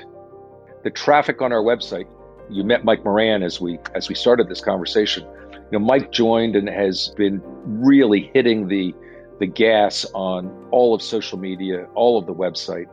The 0.83 0.91
traffic 0.91 1.41
on 1.41 1.51
our 1.51 1.63
website 1.63 2.07
you 2.49 2.63
met 2.63 2.83
Mike 2.83 3.03
Moran 3.03 3.43
as 3.43 3.61
we 3.61 3.79
as 3.93 4.09
we 4.09 4.15
started 4.15 4.49
this 4.49 4.61
conversation 4.61 5.25
you 5.71 5.77
know, 5.77 5.85
Mike 5.85 6.11
joined 6.11 6.55
and 6.55 6.67
has 6.67 7.09
been 7.17 7.41
really 7.65 8.31
hitting 8.33 8.67
the 8.67 8.93
the 9.39 9.45
gas 9.45 10.05
on 10.13 10.51
all 10.71 10.93
of 10.93 11.01
social 11.01 11.39
media, 11.39 11.87
all 11.95 12.17
of 12.17 12.25
the 12.25 12.33
website. 12.33 12.87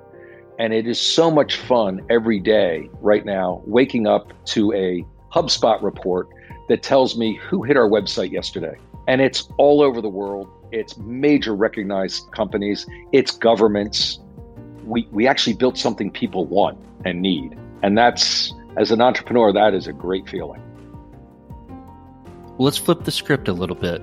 And 0.59 0.73
it 0.73 0.87
is 0.87 1.01
so 1.01 1.31
much 1.31 1.57
fun 1.57 2.07
every 2.09 2.39
day 2.39 2.89
right 3.01 3.27
now, 3.27 3.63
waking 3.67 4.07
up 4.07 4.33
to 4.47 4.73
a 4.73 5.05
HubSpot 5.35 5.83
report 5.83 6.29
that 6.69 6.83
tells 6.83 7.19
me 7.19 7.39
who 7.49 7.63
hit 7.63 7.77
our 7.77 7.89
website 7.89 8.31
yesterday. 8.31 8.77
And 9.09 9.21
it's 9.21 9.49
all 9.59 9.83
over 9.83 10.01
the 10.01 10.09
world. 10.09 10.49
It's 10.73 10.97
major 10.99 11.55
recognized 11.55 12.31
companies, 12.33 12.87
it's 13.13 13.33
governments. 13.33 14.21
We, 14.85 15.09
we 15.11 15.27
actually 15.27 15.55
built 15.55 15.77
something 15.77 16.11
people 16.13 16.47
want 16.47 16.79
and 17.05 17.21
need. 17.21 17.59
And 17.83 17.99
that's, 17.99 18.55
as 18.77 18.93
an 18.93 19.01
entrepreneur, 19.01 19.53
that 19.53 19.75
is 19.75 19.89
a 19.89 19.93
great 19.93 20.29
feeling. 20.29 20.63
Let's 22.59 22.79
flip 22.79 23.05
the 23.05 23.11
script 23.11 23.49
a 23.49 23.53
little 23.53 23.77
bit. 23.77 24.03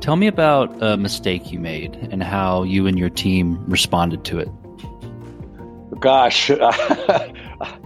Tell 0.00 0.16
me 0.16 0.26
about 0.26 0.82
a 0.82 0.96
mistake 0.96 1.52
you 1.52 1.60
made 1.60 1.94
and 2.10 2.20
how 2.20 2.64
you 2.64 2.88
and 2.88 2.98
your 2.98 3.10
team 3.10 3.64
responded 3.68 4.24
to 4.24 4.40
it. 4.40 4.48
Gosh, 6.00 6.50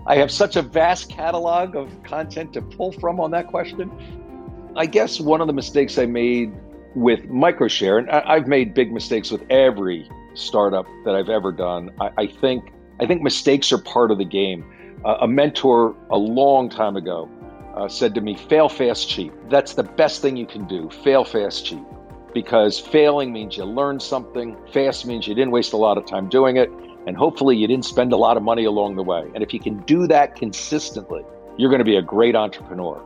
I 0.07 0.17
have 0.17 0.31
such 0.31 0.57
a 0.57 0.63
vast 0.63 1.11
catalog 1.11 1.77
of 1.77 1.91
content 2.03 2.55
to 2.55 2.63
pull 2.63 2.93
from 2.93 3.21
on 3.21 3.31
that 3.33 3.49
question. 3.49 3.91
I 4.75 4.87
guess 4.87 5.21
one 5.21 5.43
of 5.43 5.49
the 5.49 5.53
mistakes 5.53 5.99
I 5.99 6.07
made 6.07 6.51
with 6.95 7.21
Microshare, 7.29 7.99
and 7.99 8.09
I've 8.11 8.47
made 8.47 8.73
big 8.73 8.91
mistakes 8.93 9.31
with 9.31 9.45
every 9.51 10.09
startup 10.33 10.87
that 11.05 11.15
I've 11.15 11.29
ever 11.29 11.53
done. 11.53 11.91
I, 12.01 12.27
think 12.27 12.73
I 13.01 13.07
think 13.07 13.21
mistakes 13.21 13.71
are 13.71 13.79
part 13.79 14.11
of 14.11 14.17
the 14.17 14.25
game. 14.25 14.65
Uh, 15.05 15.19
a 15.21 15.29
mentor 15.29 15.95
a 16.11 16.17
long 16.17 16.71
time 16.71 16.97
ago 16.97 17.29
uh, 17.77 17.89
said 17.89 18.15
to 18.15 18.21
me, 18.21 18.35
"Fail 18.35 18.69
fast, 18.69 19.09
cheap." 19.09 19.33
That's 19.49 19.75
the 19.75 19.85
best 19.85 20.23
thing 20.23 20.37
you 20.37 20.47
can 20.47 20.67
do. 20.67 20.91
Fail 20.91 21.25
fast, 21.25 21.65
cheap 21.67 21.85
because 22.37 22.79
failing 22.79 23.33
means 23.33 23.57
you 23.57 23.65
learned 23.65 24.03
something, 24.03 24.55
fast 24.71 25.07
means 25.07 25.27
you 25.27 25.35
didn't 25.35 25.53
waste 25.53 25.73
a 25.73 25.77
lot 25.79 25.97
of 25.97 26.05
time 26.05 26.29
doing 26.29 26.59
it, 26.59 26.71
and 27.07 27.17
hopefully 27.17 27.57
you 27.57 27.67
didn't 27.67 27.87
spend 27.87 28.12
a 28.12 28.17
lot 28.19 28.37
of 28.37 28.43
money 28.43 28.67
along 28.67 28.95
the 28.95 29.03
way. 29.03 29.25
And 29.35 29.43
if 29.43 29.55
you 29.55 29.59
can 29.59 29.79
do 29.85 30.07
that 30.09 30.37
consistently, 30.37 31.23
you're 31.57 31.71
going 31.71 31.79
to 31.79 31.85
be 31.85 31.97
a 31.97 32.03
great 32.03 32.37
entrepreneur. 32.37 33.03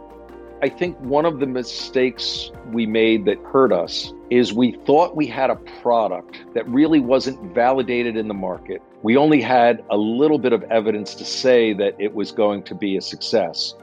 I 0.65 0.69
think 0.69 0.99
one 0.99 1.27
of 1.27 1.39
the 1.39 1.47
mistakes 1.47 2.51
we 2.73 2.87
made 2.87 3.25
that 3.27 3.39
hurt 3.53 3.73
us 3.73 4.13
is 4.31 4.53
we 4.53 4.73
thought 4.85 5.15
we 5.15 5.29
had 5.29 5.49
a 5.49 5.55
product 5.81 6.43
that 6.55 6.69
really 6.69 6.99
wasn't 6.99 7.55
validated 7.55 8.17
in 8.17 8.27
the 8.27 8.35
market. 8.35 8.83
We 9.03 9.17
only 9.17 9.41
had 9.41 9.85
a 9.91 9.97
little 9.97 10.41
bit 10.41 10.53
of 10.53 10.65
evidence 10.65 11.15
to 11.15 11.25
say 11.25 11.73
that 11.75 11.95
it 12.01 12.17
was 12.17 12.33
going 12.33 12.65
to 12.65 12.75
be 12.75 12.97
a 12.97 13.01
success. 13.01 13.75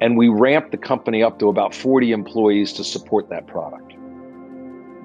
And 0.00 0.16
we 0.16 0.28
ramped 0.28 0.72
the 0.72 0.76
company 0.76 1.22
up 1.22 1.38
to 1.38 1.48
about 1.48 1.74
40 1.74 2.12
employees 2.12 2.72
to 2.74 2.84
support 2.84 3.30
that 3.30 3.46
product 3.46 3.86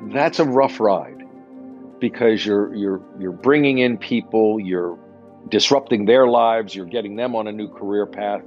that's 0.10 0.40
a 0.40 0.46
rough 0.46 0.80
ride 0.80 1.24
because 2.00 2.46
you're 2.46 2.74
you're 2.74 3.02
you're 3.20 3.32
bringing 3.32 3.78
in 3.78 3.98
people, 3.98 4.60
you're 4.60 4.98
disrupting 5.50 6.06
their 6.06 6.28
lives, 6.28 6.76
you're 6.76 6.86
getting 6.86 7.16
them 7.16 7.36
on 7.36 7.48
a 7.48 7.52
new 7.52 7.68
career 7.68 8.06
path, 8.06 8.42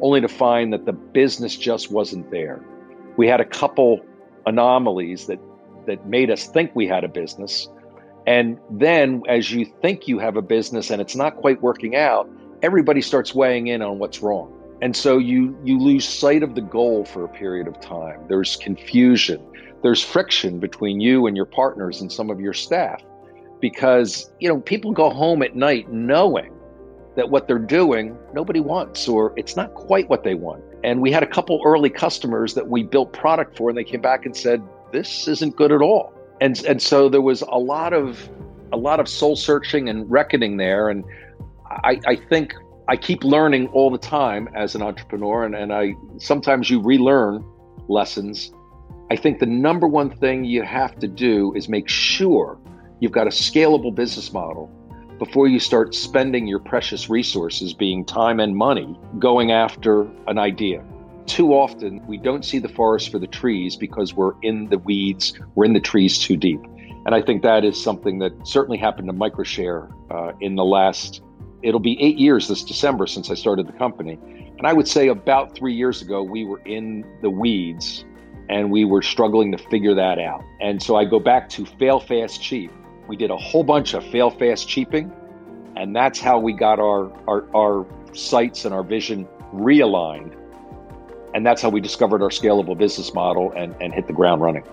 only 0.00 0.20
to 0.20 0.28
find 0.28 0.72
that 0.72 0.84
the 0.84 0.92
business 0.92 1.56
just 1.56 1.90
wasn't 1.90 2.30
there. 2.30 2.62
We 3.16 3.28
had 3.28 3.40
a 3.40 3.44
couple 3.44 4.00
anomalies 4.46 5.26
that 5.26 5.38
that 5.86 6.06
made 6.06 6.30
us 6.30 6.46
think 6.46 6.74
we 6.74 6.86
had 6.86 7.04
a 7.04 7.08
business. 7.08 7.68
And 8.26 8.58
then 8.68 9.22
as 9.28 9.52
you 9.52 9.64
think 9.64 10.08
you 10.08 10.18
have 10.18 10.36
a 10.36 10.42
business 10.42 10.90
and 10.90 11.00
it's 11.00 11.14
not 11.14 11.36
quite 11.36 11.62
working 11.62 11.94
out, 11.94 12.28
everybody 12.60 13.00
starts 13.00 13.32
weighing 13.32 13.68
in 13.68 13.82
on 13.82 14.00
what's 14.00 14.20
wrong. 14.20 14.52
And 14.82 14.94
so 14.94 15.18
you 15.18 15.58
you 15.64 15.78
lose 15.78 16.06
sight 16.06 16.42
of 16.42 16.54
the 16.54 16.60
goal 16.60 17.04
for 17.04 17.24
a 17.24 17.28
period 17.28 17.66
of 17.66 17.80
time. 17.80 18.20
There's 18.28 18.56
confusion. 18.56 19.40
There's 19.82 20.02
friction 20.02 20.58
between 20.58 21.00
you 21.00 21.26
and 21.26 21.36
your 21.36 21.46
partners 21.46 22.00
and 22.00 22.12
some 22.12 22.30
of 22.30 22.40
your 22.40 22.52
staff 22.52 23.02
because 23.60 24.30
you 24.38 24.48
know 24.48 24.60
people 24.60 24.92
go 24.92 25.10
home 25.10 25.42
at 25.42 25.56
night 25.56 25.90
knowing 25.90 26.52
that 27.16 27.30
what 27.30 27.46
they're 27.46 27.58
doing 27.58 28.18
nobody 28.34 28.60
wants 28.60 29.08
or 29.08 29.32
it's 29.36 29.56
not 29.56 29.72
quite 29.74 30.08
what 30.10 30.24
they 30.24 30.34
want. 30.34 30.62
And 30.84 31.00
we 31.00 31.10
had 31.10 31.22
a 31.22 31.26
couple 31.26 31.62
early 31.64 31.88
customers 31.88 32.52
that 32.54 32.68
we 32.68 32.82
built 32.82 33.12
product 33.14 33.56
for 33.56 33.70
and 33.70 33.78
they 33.78 33.84
came 33.84 34.02
back 34.02 34.26
and 34.26 34.36
said 34.36 34.62
this 34.92 35.26
isn't 35.26 35.56
good 35.56 35.72
at 35.72 35.80
all. 35.80 36.12
And 36.42 36.62
and 36.66 36.82
so 36.82 37.08
there 37.08 37.22
was 37.22 37.40
a 37.42 37.58
lot 37.58 37.94
of 37.94 38.28
a 38.72 38.76
lot 38.76 39.00
of 39.00 39.08
soul 39.08 39.36
searching 39.36 39.88
and 39.88 40.10
reckoning 40.10 40.58
there. 40.58 40.90
And 40.90 41.02
i 41.70 41.98
i 42.06 42.16
think 42.16 42.54
i 42.88 42.96
keep 42.96 43.24
learning 43.24 43.68
all 43.68 43.90
the 43.90 43.98
time 43.98 44.48
as 44.54 44.74
an 44.74 44.82
entrepreneur 44.82 45.44
and, 45.44 45.54
and 45.54 45.72
i 45.72 45.94
sometimes 46.18 46.70
you 46.70 46.80
relearn 46.80 47.44
lessons 47.88 48.52
I 49.08 49.14
think 49.14 49.38
the 49.38 49.46
number 49.46 49.86
one 49.86 50.10
thing 50.10 50.44
you 50.44 50.62
have 50.62 50.98
to 50.98 51.06
do 51.06 51.54
is 51.54 51.68
make 51.68 51.88
sure 51.88 52.58
you've 52.98 53.12
got 53.12 53.28
a 53.28 53.30
scalable 53.30 53.94
business 53.94 54.32
model 54.32 54.68
before 55.20 55.46
you 55.46 55.60
start 55.60 55.94
spending 55.94 56.46
your 56.46 56.58
precious 56.58 57.08
resources, 57.08 57.72
being 57.72 58.04
time 58.04 58.40
and 58.40 58.56
money, 58.56 58.98
going 59.18 59.52
after 59.52 60.08
an 60.26 60.38
idea. 60.38 60.84
Too 61.26 61.52
often, 61.52 62.04
we 62.06 62.18
don't 62.18 62.44
see 62.44 62.58
the 62.58 62.68
forest 62.68 63.10
for 63.10 63.20
the 63.20 63.28
trees 63.28 63.76
because 63.76 64.12
we're 64.12 64.34
in 64.42 64.68
the 64.68 64.78
weeds, 64.78 65.38
we're 65.54 65.64
in 65.64 65.72
the 65.72 65.80
trees 65.80 66.18
too 66.18 66.36
deep. 66.36 66.60
And 67.06 67.14
I 67.14 67.22
think 67.22 67.42
that 67.42 67.64
is 67.64 67.80
something 67.80 68.18
that 68.18 68.32
certainly 68.44 68.78
happened 68.78 69.08
to 69.08 69.14
Microshare 69.14 69.88
uh, 70.10 70.32
in 70.40 70.56
the 70.56 70.64
last, 70.64 71.22
it'll 71.62 71.80
be 71.80 72.00
eight 72.00 72.18
years 72.18 72.48
this 72.48 72.62
December 72.62 73.06
since 73.06 73.30
I 73.30 73.34
started 73.34 73.66
the 73.66 73.72
company. 73.72 74.18
And 74.58 74.66
I 74.66 74.72
would 74.72 74.88
say 74.88 75.08
about 75.08 75.54
three 75.54 75.74
years 75.74 76.02
ago, 76.02 76.22
we 76.22 76.44
were 76.44 76.60
in 76.64 77.04
the 77.22 77.30
weeds 77.30 78.04
and 78.48 78.70
we 78.70 78.84
were 78.84 79.02
struggling 79.02 79.52
to 79.52 79.58
figure 79.58 79.94
that 79.94 80.18
out. 80.18 80.44
And 80.60 80.82
so 80.82 80.96
I 80.96 81.04
go 81.04 81.18
back 81.18 81.48
to 81.50 81.66
fail 81.66 82.00
fast 82.00 82.42
cheap. 82.42 82.70
We 83.08 83.16
did 83.16 83.30
a 83.30 83.36
whole 83.36 83.64
bunch 83.64 83.94
of 83.94 84.04
fail 84.04 84.30
fast 84.30 84.68
cheaping, 84.68 85.12
and 85.76 85.94
that's 85.94 86.18
how 86.18 86.38
we 86.38 86.52
got 86.52 86.78
our, 86.78 87.12
our, 87.28 87.46
our 87.54 87.86
sights 88.12 88.64
and 88.64 88.74
our 88.74 88.82
vision 88.82 89.28
realigned. 89.52 90.34
And 91.34 91.44
that's 91.44 91.60
how 91.60 91.68
we 91.68 91.80
discovered 91.80 92.22
our 92.22 92.30
scalable 92.30 92.76
business 92.78 93.12
model 93.12 93.52
and, 93.52 93.74
and 93.80 93.92
hit 93.92 94.06
the 94.06 94.12
ground 94.12 94.40
running. 94.40 94.64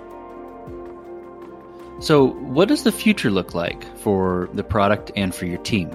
So, 2.00 2.28
what 2.28 2.67
does 2.67 2.84
the 2.84 2.91
future 2.91 3.30
look 3.30 3.54
like 3.54 3.84
for 3.98 4.50
the 4.54 4.63
product 4.63 5.12
and 5.15 5.34
for 5.34 5.46
your 5.46 5.60
team? 5.60 5.91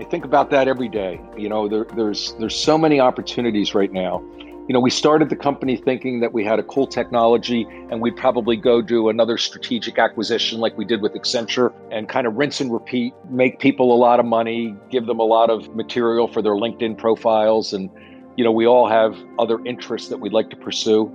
I 0.00 0.04
think 0.04 0.24
about 0.24 0.50
that 0.50 0.66
every 0.66 0.88
day. 0.88 1.20
You 1.36 1.48
know, 1.48 1.68
there, 1.68 1.84
there's 1.94 2.34
there's 2.40 2.56
so 2.56 2.76
many 2.76 2.98
opportunities 2.98 3.74
right 3.74 3.92
now 3.92 4.24
you 4.70 4.72
know, 4.72 4.78
we 4.78 4.90
started 4.90 5.30
the 5.30 5.34
company 5.34 5.76
thinking 5.76 6.20
that 6.20 6.32
we 6.32 6.44
had 6.44 6.60
a 6.60 6.62
cool 6.62 6.86
technology 6.86 7.66
and 7.90 8.00
we'd 8.00 8.16
probably 8.16 8.54
go 8.54 8.80
do 8.80 9.08
another 9.08 9.36
strategic 9.36 9.98
acquisition 9.98 10.60
like 10.60 10.78
we 10.78 10.84
did 10.84 11.02
with 11.02 11.12
Accenture 11.14 11.72
and 11.90 12.08
kind 12.08 12.24
of 12.24 12.36
rinse 12.36 12.60
and 12.60 12.72
repeat, 12.72 13.12
make 13.28 13.58
people 13.58 13.92
a 13.92 13.98
lot 13.98 14.20
of 14.20 14.26
money, 14.26 14.76
give 14.88 15.06
them 15.06 15.18
a 15.18 15.24
lot 15.24 15.50
of 15.50 15.74
material 15.74 16.28
for 16.28 16.40
their 16.40 16.52
LinkedIn 16.52 16.96
profiles. 16.96 17.72
And, 17.72 17.90
you 18.36 18.44
know, 18.44 18.52
we 18.52 18.64
all 18.64 18.88
have 18.88 19.18
other 19.40 19.58
interests 19.64 20.08
that 20.08 20.18
we'd 20.18 20.32
like 20.32 20.50
to 20.50 20.56
pursue. 20.56 21.10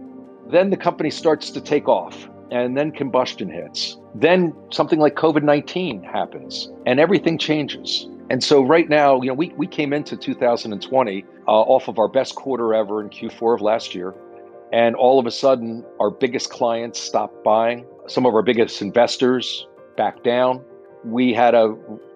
Then 0.51 0.69
the 0.69 0.75
company 0.75 1.09
starts 1.09 1.49
to 1.51 1.61
take 1.61 1.87
off 1.87 2.27
and 2.51 2.77
then 2.77 2.91
combustion 2.91 3.49
hits. 3.49 3.95
Then 4.15 4.53
something 4.69 4.99
like 4.99 5.15
COVID 5.15 5.43
19 5.43 6.03
happens 6.03 6.69
and 6.85 6.99
everything 6.99 7.37
changes. 7.37 8.05
And 8.29 8.43
so 8.43 8.63
right 8.63 8.89
now, 8.89 9.21
you 9.21 9.27
know, 9.27 9.33
we, 9.33 9.49
we 9.55 9.67
came 9.67 9.93
into 9.93 10.17
2020 10.17 11.25
uh, 11.47 11.51
off 11.51 11.87
of 11.87 11.99
our 11.99 12.07
best 12.07 12.35
quarter 12.35 12.73
ever 12.73 13.01
in 13.01 13.09
Q4 13.09 13.55
of 13.55 13.61
last 13.61 13.93
year. 13.93 14.15
And 14.73 14.95
all 14.95 15.19
of 15.19 15.27
a 15.27 15.31
sudden, 15.31 15.85
our 15.99 16.09
biggest 16.09 16.49
clients 16.49 16.99
stopped 16.99 17.43
buying. 17.43 17.85
Some 18.07 18.25
of 18.25 18.33
our 18.33 18.41
biggest 18.41 18.81
investors 18.81 19.67
backed 19.95 20.23
down. 20.23 20.63
We 21.03 21.33
had 21.33 21.53
a 21.53 21.75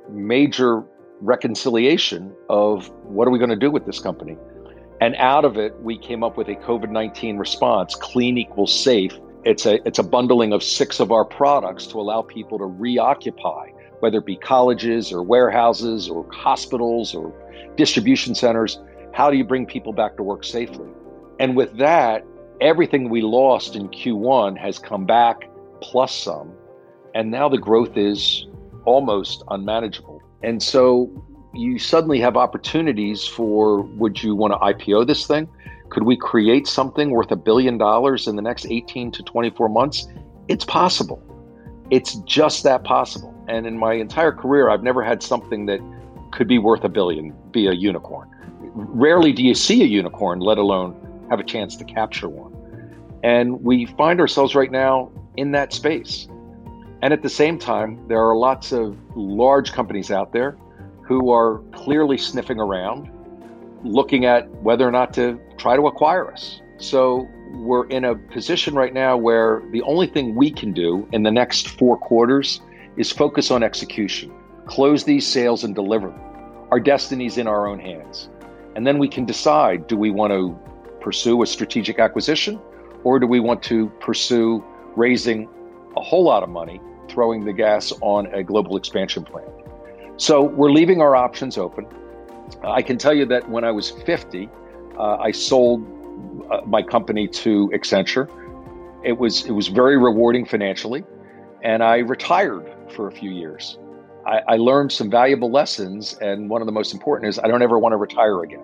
major 0.10 0.84
reconciliation 1.22 2.34
of 2.50 2.90
what 3.04 3.28
are 3.28 3.32
we 3.32 3.38
going 3.38 3.52
to 3.52 3.56
do 3.56 3.70
with 3.70 3.86
this 3.86 4.00
company? 4.00 4.36
And 5.02 5.16
out 5.18 5.46
of 5.46 5.58
it, 5.58 5.80
we 5.82 5.98
came 5.98 6.24
up 6.24 6.38
with 6.38 6.48
a 6.50 6.56
COVID 6.56 6.90
19 6.90 7.38
response 7.38 7.94
clean 7.96 8.38
equals 8.38 8.74
safe. 8.74 9.14
It's 9.46 9.66
a, 9.66 9.80
it's 9.88 10.00
a 10.00 10.04
bundling 10.04 10.54
of 10.54 10.64
six 10.64 11.00
of 11.00 11.12
our 11.12 11.24
products 11.24 11.86
to 11.88 12.00
allow 12.00 12.24
people 12.24 12.58
to 12.58 12.66
reoccupy 12.66 13.70
whether 14.00 14.20
it 14.20 14.26
be 14.26 14.36
colleges 14.36 15.12
or 15.12 15.24
warehouses 15.24 16.10
or 16.10 16.26
hospitals 16.32 17.14
or 17.14 17.34
distribution 17.76 18.36
centers. 18.36 18.80
How 19.14 19.30
do 19.30 19.38
you 19.38 19.44
bring 19.44 19.66
people 19.66 19.94
back 19.94 20.18
to 20.18 20.24
work 20.24 20.44
safely? 20.44 20.88
And 21.40 21.56
with 21.56 21.78
that, 21.78 22.26
everything 22.62 23.10
we 23.10 23.22
lost 23.22 23.76
in 23.76 23.90
Q1 23.90 24.58
has 24.58 24.80
come 24.80 25.06
back 25.06 25.50
plus 25.82 26.14
some. 26.14 26.52
And 27.16 27.32
now 27.32 27.50
the 27.50 27.58
growth 27.58 27.98
is 27.98 28.48
almost 28.86 29.44
unmanageable. 29.50 30.22
And 30.44 30.62
so 30.62 31.10
you 31.54 31.80
suddenly 31.80 32.20
have 32.20 32.38
opportunities 32.38 33.26
for 33.26 33.82
would 33.82 34.22
you 34.22 34.36
want 34.36 34.54
to 34.54 34.60
IPO 34.60 35.08
this 35.08 35.26
thing? 35.26 35.48
Could 35.90 36.04
we 36.04 36.16
create 36.16 36.68
something 36.68 37.10
worth 37.10 37.32
a 37.32 37.36
billion 37.36 37.78
dollars 37.78 38.28
in 38.28 38.36
the 38.36 38.42
next 38.42 38.68
18 38.68 39.12
to 39.12 39.24
24 39.24 39.70
months? 39.70 40.08
It's 40.48 40.66
possible. 40.66 41.22
It's 41.92 42.16
just 42.26 42.64
that 42.64 42.84
possible. 42.84 43.34
And 43.48 43.66
in 43.66 43.78
my 43.78 43.94
entire 43.94 44.32
career, 44.32 44.70
I've 44.70 44.84
never 44.84 45.04
had 45.04 45.24
something 45.24 45.66
that 45.66 45.80
could 46.32 46.48
be 46.48 46.60
worth 46.60 46.84
a 46.84 46.90
billion 46.90 47.36
be 47.52 47.68
a 47.68 47.74
unicorn. 47.74 48.30
Rarely 48.74 49.34
do 49.34 49.44
you 49.44 49.56
see 49.56 49.82
a 49.82 49.86
unicorn, 49.86 50.40
let 50.40 50.58
alone 50.58 50.96
have 51.30 51.40
a 51.40 51.44
chance 51.44 51.76
to 51.78 51.84
capture 51.84 52.30
one. 52.30 52.54
And 53.24 53.62
we 53.64 53.86
find 53.86 54.20
ourselves 54.20 54.56
right 54.56 54.72
now 54.72 55.12
in 55.38 55.52
that 55.52 55.74
space. 55.74 56.28
And 57.02 57.14
at 57.14 57.22
the 57.22 57.30
same 57.30 57.58
time, 57.58 58.08
there 58.08 58.22
are 58.22 58.36
lots 58.36 58.72
of 58.72 58.98
large 59.16 59.72
companies 59.72 60.12
out 60.12 60.32
there 60.34 60.58
who 61.02 61.32
are 61.32 61.60
clearly 61.72 62.18
sniffing 62.18 62.60
around, 62.60 63.10
looking 63.84 64.26
at 64.26 64.50
whether 64.62 64.88
or 64.88 64.92
not 64.92 65.14
to 65.14 65.40
try 65.58 65.76
to 65.76 65.88
acquire 65.88 66.32
us. 66.32 66.62
So 66.78 67.28
we're 67.52 67.88
in 67.88 68.06
a 68.06 68.16
position 68.16 68.76
right 68.76 68.94
now 68.94 69.18
where 69.18 69.64
the 69.72 69.82
only 69.84 70.08
thing 70.08 70.36
we 70.36 70.52
can 70.52 70.72
do 70.72 71.08
in 71.12 71.24
the 71.24 71.32
next 71.32 71.70
four 71.70 71.98
quarters 71.98 72.62
is 72.98 73.12
focus 73.12 73.52
on 73.52 73.64
execution, 73.64 74.32
close 74.66 75.04
these 75.04 75.26
sales 75.26 75.64
and 75.64 75.74
deliver 75.74 76.10
them. 76.10 76.22
Our 76.72 76.80
destiny's 76.80 77.38
in 77.38 77.48
our 77.48 77.68
own 77.68 77.80
hands. 77.80 78.30
And 78.76 78.86
then 78.86 79.00
we 79.00 79.08
can 79.08 79.26
decide 79.26 79.88
do 79.88 79.98
we 79.98 80.12
want 80.12 80.32
to 80.32 80.58
pursue 81.02 81.42
a 81.42 81.48
strategic 81.48 82.00
acquisition 82.00 82.60
or 83.04 83.20
do 83.20 83.26
we 83.26 83.40
want 83.40 83.64
to 83.64 83.90
pursue 84.00 84.64
raising 84.96 85.50
a 85.98 86.02
whole 86.02 86.24
lot 86.24 86.44
of 86.44 86.50
money, 86.50 86.80
throwing 87.08 87.46
the 87.46 87.54
gas 87.54 87.92
on 88.02 88.28
a 88.28 88.44
global 88.44 88.78
expansion 88.78 89.24
plan? 89.24 89.50
So 90.18 90.44
we're 90.44 90.72
leaving 90.72 91.02
our 91.02 91.16
options 91.16 91.58
open. 91.58 91.88
I 92.64 92.82
can 92.82 92.98
tell 92.98 93.14
you 93.14 93.26
that 93.28 93.50
when 93.50 93.64
I 93.64 93.72
was 93.72 93.90
50, 93.90 94.50
uh, 94.98 95.18
I 95.18 95.32
sold 95.32 95.88
uh, 96.52 96.62
my 96.66 96.82
company 96.82 97.28
to 97.28 97.70
Accenture. 97.74 98.30
It 99.04 99.18
was 99.18 99.46
it 99.46 99.52
was 99.52 99.68
very 99.68 99.98
rewarding 99.98 100.46
financially, 100.46 101.04
and 101.64 101.84
I 101.84 101.98
retired 101.98 102.70
for 102.96 103.08
a 103.08 103.12
few 103.12 103.32
years. 103.32 103.78
I, 104.26 104.42
I 104.48 104.56
learned 104.58 104.92
some 104.92 105.10
valuable 105.10 105.52
lessons, 105.52 106.18
and 106.22 106.50
one 106.50 106.62
of 106.62 106.66
the 106.66 106.72
most 106.72 106.94
important 106.94 107.30
is 107.30 107.40
I 107.40 107.48
don't 107.48 107.62
ever 107.62 107.80
want 107.80 107.94
to 107.94 107.98
retire 107.98 108.44
again. 108.44 108.64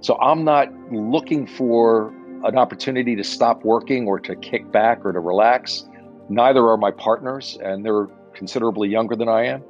So 0.00 0.16
I'm 0.20 0.44
not 0.44 0.68
looking 0.92 1.46
for 1.46 2.14
an 2.44 2.56
opportunity 2.56 3.16
to 3.16 3.24
stop 3.24 3.64
working 3.64 4.06
or 4.06 4.20
to 4.20 4.36
kick 4.36 4.70
back 4.70 5.04
or 5.04 5.12
to 5.12 5.20
relax. 5.20 5.84
Neither 6.28 6.66
are 6.68 6.76
my 6.76 6.90
partners, 6.90 7.58
and 7.62 7.84
they're 7.84 8.06
considerably 8.34 8.88
younger 8.88 9.16
than 9.16 9.28
I 9.28 9.46
am. 9.46 9.64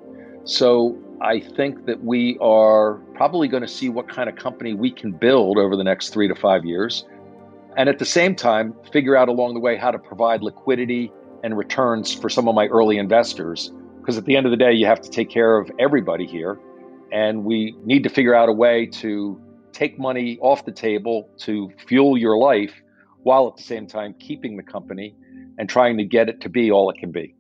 So 0.45 0.99
I 1.21 1.41
think 1.41 1.87
that 1.87 2.05
we 2.05 2.37
are 2.41 2.95
probably 3.15 3.49
going 3.49 3.63
to 3.63 3.69
see 3.69 3.89
what 3.89 4.09
kind 4.09 4.29
of 4.29 4.37
company 4.37 4.75
we 4.75 4.91
can 4.91 5.13
build 5.13 5.59
over 5.59 5.77
the 5.77 5.85
next 5.85 6.11
three 6.11 6.29
to 6.29 6.35
five 6.35 6.65
years. 6.65 7.05
And 7.77 7.89
at 7.89 7.99
the 7.99 8.07
same 8.07 8.35
time, 8.35 8.75
figure 8.91 9.17
out 9.17 9.29
along 9.29 9.55
the 9.55 9.61
way 9.61 9.77
how 9.77 9.91
to 9.91 9.99
provide 9.99 10.43
liquidity 10.43 11.13
and 11.45 11.57
returns 11.57 12.13
for 12.15 12.31
some 12.31 12.49
of 12.49 12.55
my 12.55 12.67
early 12.69 12.97
investors. 12.97 13.71
Because 14.01 14.17
at 14.17 14.25
the 14.25 14.37
end 14.37 14.47
of 14.47 14.51
the 14.51 14.57
day, 14.57 14.73
you 14.73 14.87
have 14.87 15.01
to 15.03 15.11
take 15.11 15.29
care 15.29 15.59
of 15.59 15.71
everybody 15.79 16.27
here. 16.27 16.59
And 17.13 17.45
we 17.45 17.77
need 17.85 18.03
to 18.05 18.09
figure 18.09 18.35
out 18.35 18.49
a 18.49 18.53
way 18.53 18.87
to 18.87 19.41
take 19.73 19.99
money 19.99 20.39
off 20.41 20.65
the 20.65 20.73
table 20.73 21.29
to 21.41 21.71
fuel 21.87 22.17
your 22.17 22.39
life 22.39 22.73
while 23.23 23.47
at 23.49 23.57
the 23.57 23.63
same 23.63 23.87
time 23.87 24.15
keeping 24.19 24.57
the 24.57 24.63
company 24.63 25.15
and 25.59 25.69
trying 25.69 25.99
to 25.99 26.05
get 26.05 26.29
it 26.29 26.41
to 26.41 26.49
be 26.49 26.71
all 26.71 26.89
it 26.91 26.99
can 26.99 27.13
be. 27.13 27.35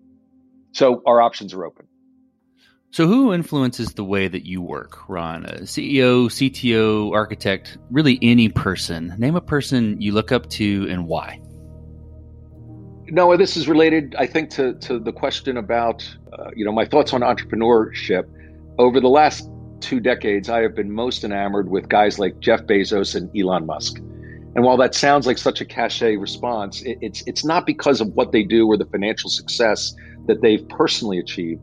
So 0.72 1.02
our 1.06 1.22
options 1.22 1.54
are 1.54 1.64
open. 1.64 1.86
So, 2.96 3.06
who 3.06 3.34
influences 3.34 3.92
the 3.92 4.04
way 4.04 4.26
that 4.26 4.46
you 4.46 4.62
work, 4.62 5.06
Ron? 5.06 5.44
A 5.44 5.60
CEO, 5.64 6.28
CTO, 6.30 7.12
architect, 7.12 7.76
really 7.90 8.18
any 8.22 8.48
person. 8.48 9.14
Name 9.18 9.36
a 9.36 9.40
person 9.42 10.00
you 10.00 10.12
look 10.12 10.32
up 10.32 10.48
to 10.52 10.88
and 10.88 11.06
why. 11.06 11.38
No, 13.08 13.36
this 13.36 13.54
is 13.54 13.68
related, 13.68 14.14
I 14.18 14.24
think, 14.24 14.48
to, 14.52 14.72
to 14.76 14.98
the 14.98 15.12
question 15.12 15.58
about, 15.58 16.10
uh, 16.38 16.52
you 16.56 16.64
know, 16.64 16.72
my 16.72 16.86
thoughts 16.86 17.12
on 17.12 17.20
entrepreneurship. 17.20 18.24
Over 18.78 18.98
the 18.98 19.10
last 19.10 19.46
two 19.80 20.00
decades, 20.00 20.48
I 20.48 20.62
have 20.62 20.74
been 20.74 20.90
most 20.90 21.22
enamored 21.22 21.68
with 21.68 21.90
guys 21.90 22.18
like 22.18 22.40
Jeff 22.40 22.62
Bezos 22.62 23.14
and 23.14 23.28
Elon 23.38 23.66
Musk. 23.66 23.98
And 23.98 24.64
while 24.64 24.78
that 24.78 24.94
sounds 24.94 25.26
like 25.26 25.36
such 25.36 25.60
a 25.60 25.66
cliche 25.66 26.16
response, 26.16 26.80
it, 26.80 26.96
it's 27.02 27.22
it's 27.26 27.44
not 27.44 27.66
because 27.66 28.00
of 28.00 28.08
what 28.14 28.32
they 28.32 28.42
do 28.42 28.66
or 28.66 28.78
the 28.78 28.86
financial 28.86 29.28
success 29.28 29.94
that 30.28 30.40
they've 30.40 30.66
personally 30.70 31.18
achieved 31.18 31.60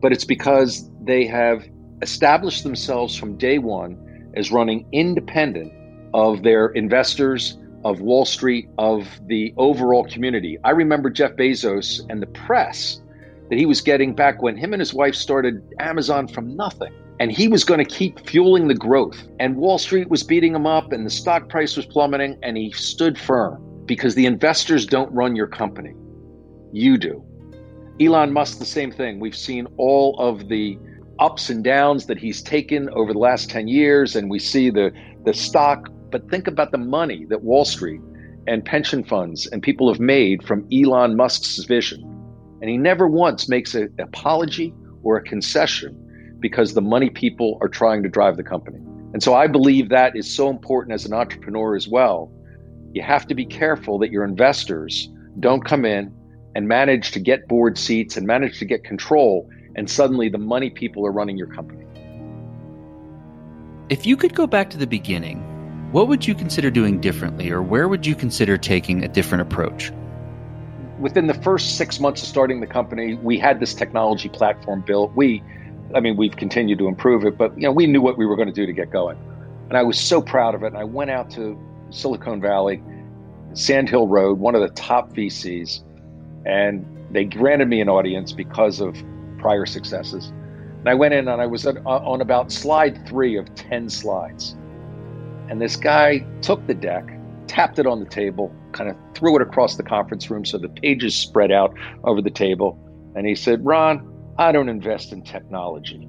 but 0.00 0.12
it's 0.12 0.24
because 0.24 0.90
they 1.02 1.26
have 1.26 1.64
established 2.02 2.62
themselves 2.64 3.16
from 3.16 3.36
day 3.36 3.58
one 3.58 3.96
as 4.36 4.50
running 4.50 4.86
independent 4.92 5.72
of 6.14 6.42
their 6.42 6.68
investors, 6.68 7.58
of 7.84 8.00
Wall 8.00 8.24
Street, 8.24 8.68
of 8.78 9.06
the 9.26 9.54
overall 9.56 10.04
community. 10.04 10.58
I 10.64 10.70
remember 10.70 11.10
Jeff 11.10 11.32
Bezos 11.32 12.00
and 12.08 12.22
the 12.22 12.26
press 12.26 13.00
that 13.48 13.58
he 13.58 13.66
was 13.66 13.80
getting 13.80 14.14
back 14.14 14.42
when 14.42 14.56
him 14.56 14.72
and 14.72 14.80
his 14.80 14.94
wife 14.94 15.14
started 15.14 15.62
Amazon 15.80 16.28
from 16.28 16.56
nothing. 16.56 16.92
And 17.18 17.30
he 17.30 17.48
was 17.48 17.64
going 17.64 17.78
to 17.78 17.84
keep 17.84 18.26
fueling 18.26 18.68
the 18.68 18.74
growth. 18.74 19.28
And 19.38 19.56
Wall 19.56 19.76
Street 19.76 20.08
was 20.08 20.22
beating 20.22 20.54
him 20.54 20.66
up, 20.66 20.92
and 20.92 21.04
the 21.04 21.10
stock 21.10 21.50
price 21.50 21.76
was 21.76 21.84
plummeting, 21.84 22.38
and 22.42 22.56
he 22.56 22.70
stood 22.70 23.18
firm 23.18 23.62
because 23.84 24.14
the 24.14 24.24
investors 24.24 24.86
don't 24.86 25.12
run 25.12 25.36
your 25.36 25.48
company. 25.48 25.92
You 26.72 26.96
do. 26.96 27.22
Elon 28.00 28.32
Musk, 28.32 28.58
the 28.58 28.64
same 28.64 28.90
thing. 28.90 29.20
We've 29.20 29.36
seen 29.36 29.66
all 29.76 30.18
of 30.18 30.48
the 30.48 30.78
ups 31.18 31.50
and 31.50 31.62
downs 31.62 32.06
that 32.06 32.16
he's 32.16 32.40
taken 32.40 32.88
over 32.90 33.12
the 33.12 33.18
last 33.18 33.50
10 33.50 33.68
years, 33.68 34.16
and 34.16 34.30
we 34.30 34.38
see 34.38 34.70
the, 34.70 34.90
the 35.26 35.34
stock. 35.34 35.86
But 36.10 36.30
think 36.30 36.46
about 36.46 36.72
the 36.72 36.78
money 36.78 37.26
that 37.28 37.42
Wall 37.42 37.66
Street 37.66 38.00
and 38.46 38.64
pension 38.64 39.04
funds 39.04 39.46
and 39.48 39.62
people 39.62 39.92
have 39.92 40.00
made 40.00 40.42
from 40.42 40.66
Elon 40.72 41.14
Musk's 41.14 41.62
vision. 41.64 42.02
And 42.62 42.70
he 42.70 42.78
never 42.78 43.06
once 43.06 43.50
makes 43.50 43.74
an 43.74 43.94
apology 43.98 44.74
or 45.02 45.18
a 45.18 45.22
concession 45.22 45.94
because 46.40 46.72
the 46.72 46.80
money 46.80 47.10
people 47.10 47.58
are 47.60 47.68
trying 47.68 48.02
to 48.02 48.08
drive 48.08 48.38
the 48.38 48.42
company. 48.42 48.78
And 49.12 49.22
so 49.22 49.34
I 49.34 49.46
believe 49.46 49.90
that 49.90 50.16
is 50.16 50.32
so 50.32 50.48
important 50.48 50.94
as 50.94 51.04
an 51.04 51.12
entrepreneur 51.12 51.76
as 51.76 51.86
well. 51.86 52.32
You 52.92 53.02
have 53.02 53.26
to 53.26 53.34
be 53.34 53.44
careful 53.44 53.98
that 53.98 54.10
your 54.10 54.24
investors 54.24 55.10
don't 55.38 55.64
come 55.64 55.84
in 55.84 56.14
and 56.54 56.66
manage 56.66 57.12
to 57.12 57.20
get 57.20 57.48
board 57.48 57.78
seats 57.78 58.16
and 58.16 58.26
manage 58.26 58.58
to 58.58 58.64
get 58.64 58.84
control, 58.84 59.48
and 59.76 59.88
suddenly 59.88 60.28
the 60.28 60.38
money 60.38 60.70
people 60.70 61.06
are 61.06 61.12
running 61.12 61.36
your 61.36 61.46
company. 61.46 61.84
If 63.88 64.06
you 64.06 64.16
could 64.16 64.34
go 64.34 64.46
back 64.46 64.70
to 64.70 64.78
the 64.78 64.86
beginning, 64.86 65.42
what 65.92 66.06
would 66.08 66.26
you 66.26 66.34
consider 66.34 66.70
doing 66.70 67.00
differently, 67.00 67.50
or 67.50 67.62
where 67.62 67.88
would 67.88 68.06
you 68.06 68.14
consider 68.14 68.56
taking 68.56 69.04
a 69.04 69.08
different 69.08 69.42
approach? 69.42 69.92
Within 71.00 71.26
the 71.26 71.34
first 71.34 71.76
six 71.76 71.98
months 71.98 72.22
of 72.22 72.28
starting 72.28 72.60
the 72.60 72.66
company, 72.66 73.14
we 73.14 73.38
had 73.38 73.58
this 73.58 73.74
technology 73.74 74.28
platform 74.28 74.82
built. 74.82 75.12
We, 75.16 75.42
I 75.94 76.00
mean, 76.00 76.16
we've 76.16 76.36
continued 76.36 76.78
to 76.78 76.86
improve 76.86 77.24
it, 77.24 77.36
but 77.36 77.56
you 77.56 77.62
know, 77.62 77.72
we 77.72 77.86
knew 77.86 78.00
what 78.00 78.18
we 78.18 78.26
were 78.26 78.36
going 78.36 78.48
to 78.48 78.54
do 78.54 78.66
to 78.66 78.72
get 78.72 78.90
going, 78.90 79.18
and 79.68 79.76
I 79.76 79.82
was 79.82 79.98
so 79.98 80.22
proud 80.22 80.54
of 80.54 80.62
it. 80.62 80.68
And 80.68 80.76
I 80.76 80.84
went 80.84 81.10
out 81.10 81.30
to 81.32 81.58
Silicon 81.90 82.40
Valley, 82.40 82.82
Sand 83.54 83.88
Hill 83.88 84.06
Road, 84.06 84.38
one 84.38 84.54
of 84.54 84.60
the 84.60 84.68
top 84.74 85.12
VCs, 85.12 85.82
and 86.44 86.86
they 87.10 87.24
granted 87.24 87.68
me 87.68 87.80
an 87.80 87.88
audience 87.88 88.32
because 88.32 88.80
of 88.80 88.96
prior 89.38 89.66
successes. 89.66 90.32
And 90.80 90.88
I 90.88 90.94
went 90.94 91.12
in 91.14 91.28
and 91.28 91.40
I 91.42 91.46
was 91.46 91.66
on 91.66 92.20
about 92.20 92.50
slide 92.50 93.06
three 93.06 93.36
of 93.36 93.54
10 93.54 93.90
slides. 93.90 94.56
And 95.48 95.60
this 95.60 95.76
guy 95.76 96.24
took 96.42 96.66
the 96.66 96.74
deck, 96.74 97.06
tapped 97.48 97.78
it 97.78 97.86
on 97.86 98.00
the 98.00 98.06
table, 98.06 98.54
kind 98.72 98.88
of 98.88 98.96
threw 99.14 99.36
it 99.36 99.42
across 99.42 99.76
the 99.76 99.82
conference 99.82 100.30
room 100.30 100.44
so 100.44 100.56
the 100.56 100.68
pages 100.68 101.14
spread 101.14 101.50
out 101.50 101.74
over 102.04 102.22
the 102.22 102.30
table. 102.30 102.78
And 103.14 103.26
he 103.26 103.34
said, 103.34 103.64
Ron, 103.64 104.06
I 104.38 104.52
don't 104.52 104.68
invest 104.68 105.12
in 105.12 105.22
technology. 105.22 106.08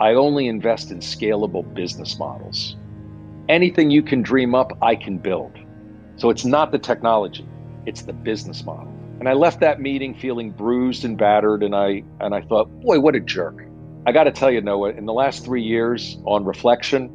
I 0.00 0.14
only 0.14 0.48
invest 0.48 0.90
in 0.90 0.98
scalable 0.98 1.72
business 1.74 2.18
models. 2.18 2.76
Anything 3.48 3.90
you 3.90 4.02
can 4.02 4.22
dream 4.22 4.54
up, 4.54 4.76
I 4.82 4.96
can 4.96 5.18
build. 5.18 5.58
So 6.16 6.28
it's 6.30 6.44
not 6.44 6.72
the 6.72 6.78
technology, 6.78 7.48
it's 7.86 8.02
the 8.02 8.12
business 8.12 8.64
model. 8.64 8.92
And 9.20 9.28
I 9.28 9.34
left 9.34 9.60
that 9.60 9.82
meeting 9.82 10.14
feeling 10.14 10.50
bruised 10.50 11.04
and 11.04 11.16
battered, 11.16 11.62
and 11.62 11.76
I 11.76 12.02
and 12.20 12.34
I 12.34 12.40
thought, 12.40 12.64
boy, 12.80 13.00
what 13.00 13.14
a 13.14 13.20
jerk. 13.20 13.62
I 14.06 14.12
got 14.12 14.24
to 14.24 14.32
tell 14.32 14.50
you, 14.50 14.62
Noah, 14.62 14.92
in 14.92 15.04
the 15.04 15.12
last 15.12 15.44
three 15.44 15.62
years, 15.62 16.16
on 16.24 16.46
reflection, 16.46 17.10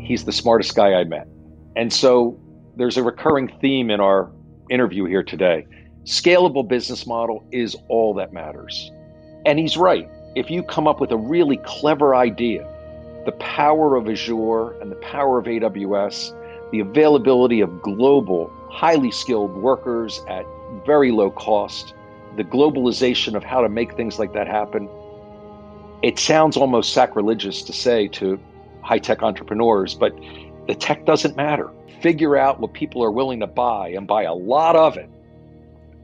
he's 0.00 0.24
the 0.24 0.32
smartest 0.32 0.76
guy 0.76 0.94
I 0.94 1.02
met. 1.02 1.26
And 1.74 1.92
so 1.92 2.40
there's 2.76 2.96
a 2.96 3.02
recurring 3.02 3.52
theme 3.60 3.90
in 3.90 4.00
our 4.00 4.30
interview 4.70 5.04
here 5.04 5.24
today. 5.24 5.66
Scalable 6.04 6.66
business 6.66 7.08
model 7.08 7.44
is 7.50 7.76
all 7.88 8.14
that 8.14 8.32
matters. 8.32 8.92
And 9.44 9.58
he's 9.58 9.76
right. 9.76 10.08
If 10.36 10.48
you 10.48 10.62
come 10.62 10.86
up 10.86 11.00
with 11.00 11.10
a 11.10 11.16
really 11.16 11.56
clever 11.64 12.14
idea, 12.14 12.64
the 13.24 13.32
power 13.32 13.96
of 13.96 14.08
Azure 14.08 14.80
and 14.80 14.92
the 14.92 14.96
power 14.96 15.40
of 15.40 15.46
AWS, 15.46 16.70
the 16.70 16.78
availability 16.78 17.60
of 17.60 17.82
global, 17.82 18.48
highly 18.70 19.10
skilled 19.10 19.56
workers 19.56 20.20
at 20.28 20.44
very 20.84 21.10
low 21.12 21.30
cost, 21.30 21.94
the 22.36 22.44
globalization 22.44 23.34
of 23.34 23.42
how 23.42 23.60
to 23.60 23.68
make 23.68 23.94
things 23.96 24.18
like 24.18 24.32
that 24.34 24.46
happen. 24.46 24.88
It 26.02 26.18
sounds 26.18 26.56
almost 26.56 26.92
sacrilegious 26.92 27.62
to 27.62 27.72
say 27.72 28.08
to 28.08 28.38
high 28.82 28.98
tech 28.98 29.22
entrepreneurs, 29.22 29.94
but 29.94 30.14
the 30.66 30.74
tech 30.74 31.04
doesn't 31.06 31.36
matter. 31.36 31.70
Figure 32.00 32.36
out 32.36 32.60
what 32.60 32.72
people 32.72 33.02
are 33.02 33.10
willing 33.10 33.40
to 33.40 33.46
buy 33.46 33.88
and 33.88 34.06
buy 34.06 34.24
a 34.24 34.34
lot 34.34 34.76
of 34.76 34.96
it. 34.96 35.08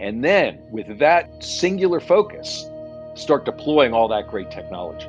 And 0.00 0.24
then, 0.24 0.58
with 0.70 0.98
that 0.98 1.44
singular 1.44 2.00
focus, 2.00 2.66
start 3.14 3.44
deploying 3.44 3.92
all 3.92 4.08
that 4.08 4.28
great 4.28 4.50
technology. 4.50 5.06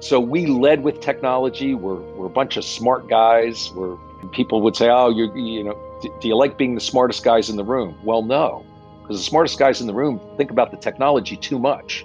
So 0.00 0.20
we 0.20 0.46
led 0.46 0.82
with 0.82 1.00
technology. 1.00 1.74
We're, 1.74 2.00
we're 2.14 2.26
a 2.26 2.30
bunch 2.30 2.56
of 2.56 2.64
smart 2.64 3.08
guys. 3.08 3.70
We're 3.74 3.96
people 4.32 4.62
would 4.62 4.76
say, 4.76 4.88
"Oh, 4.88 5.10
you 5.10 5.34
you 5.34 5.64
know, 5.64 5.74
do 6.02 6.28
you 6.28 6.36
like 6.36 6.58
being 6.58 6.74
the 6.74 6.80
smartest 6.80 7.24
guys 7.24 7.50
in 7.50 7.56
the 7.56 7.64
room?" 7.64 7.98
Well, 8.04 8.22
no 8.22 8.64
because 9.06 9.20
the 9.20 9.24
smartest 9.24 9.56
guys 9.56 9.80
in 9.80 9.86
the 9.86 9.94
room 9.94 10.20
think 10.36 10.50
about 10.50 10.72
the 10.72 10.76
technology 10.76 11.36
too 11.36 11.60
much. 11.60 12.04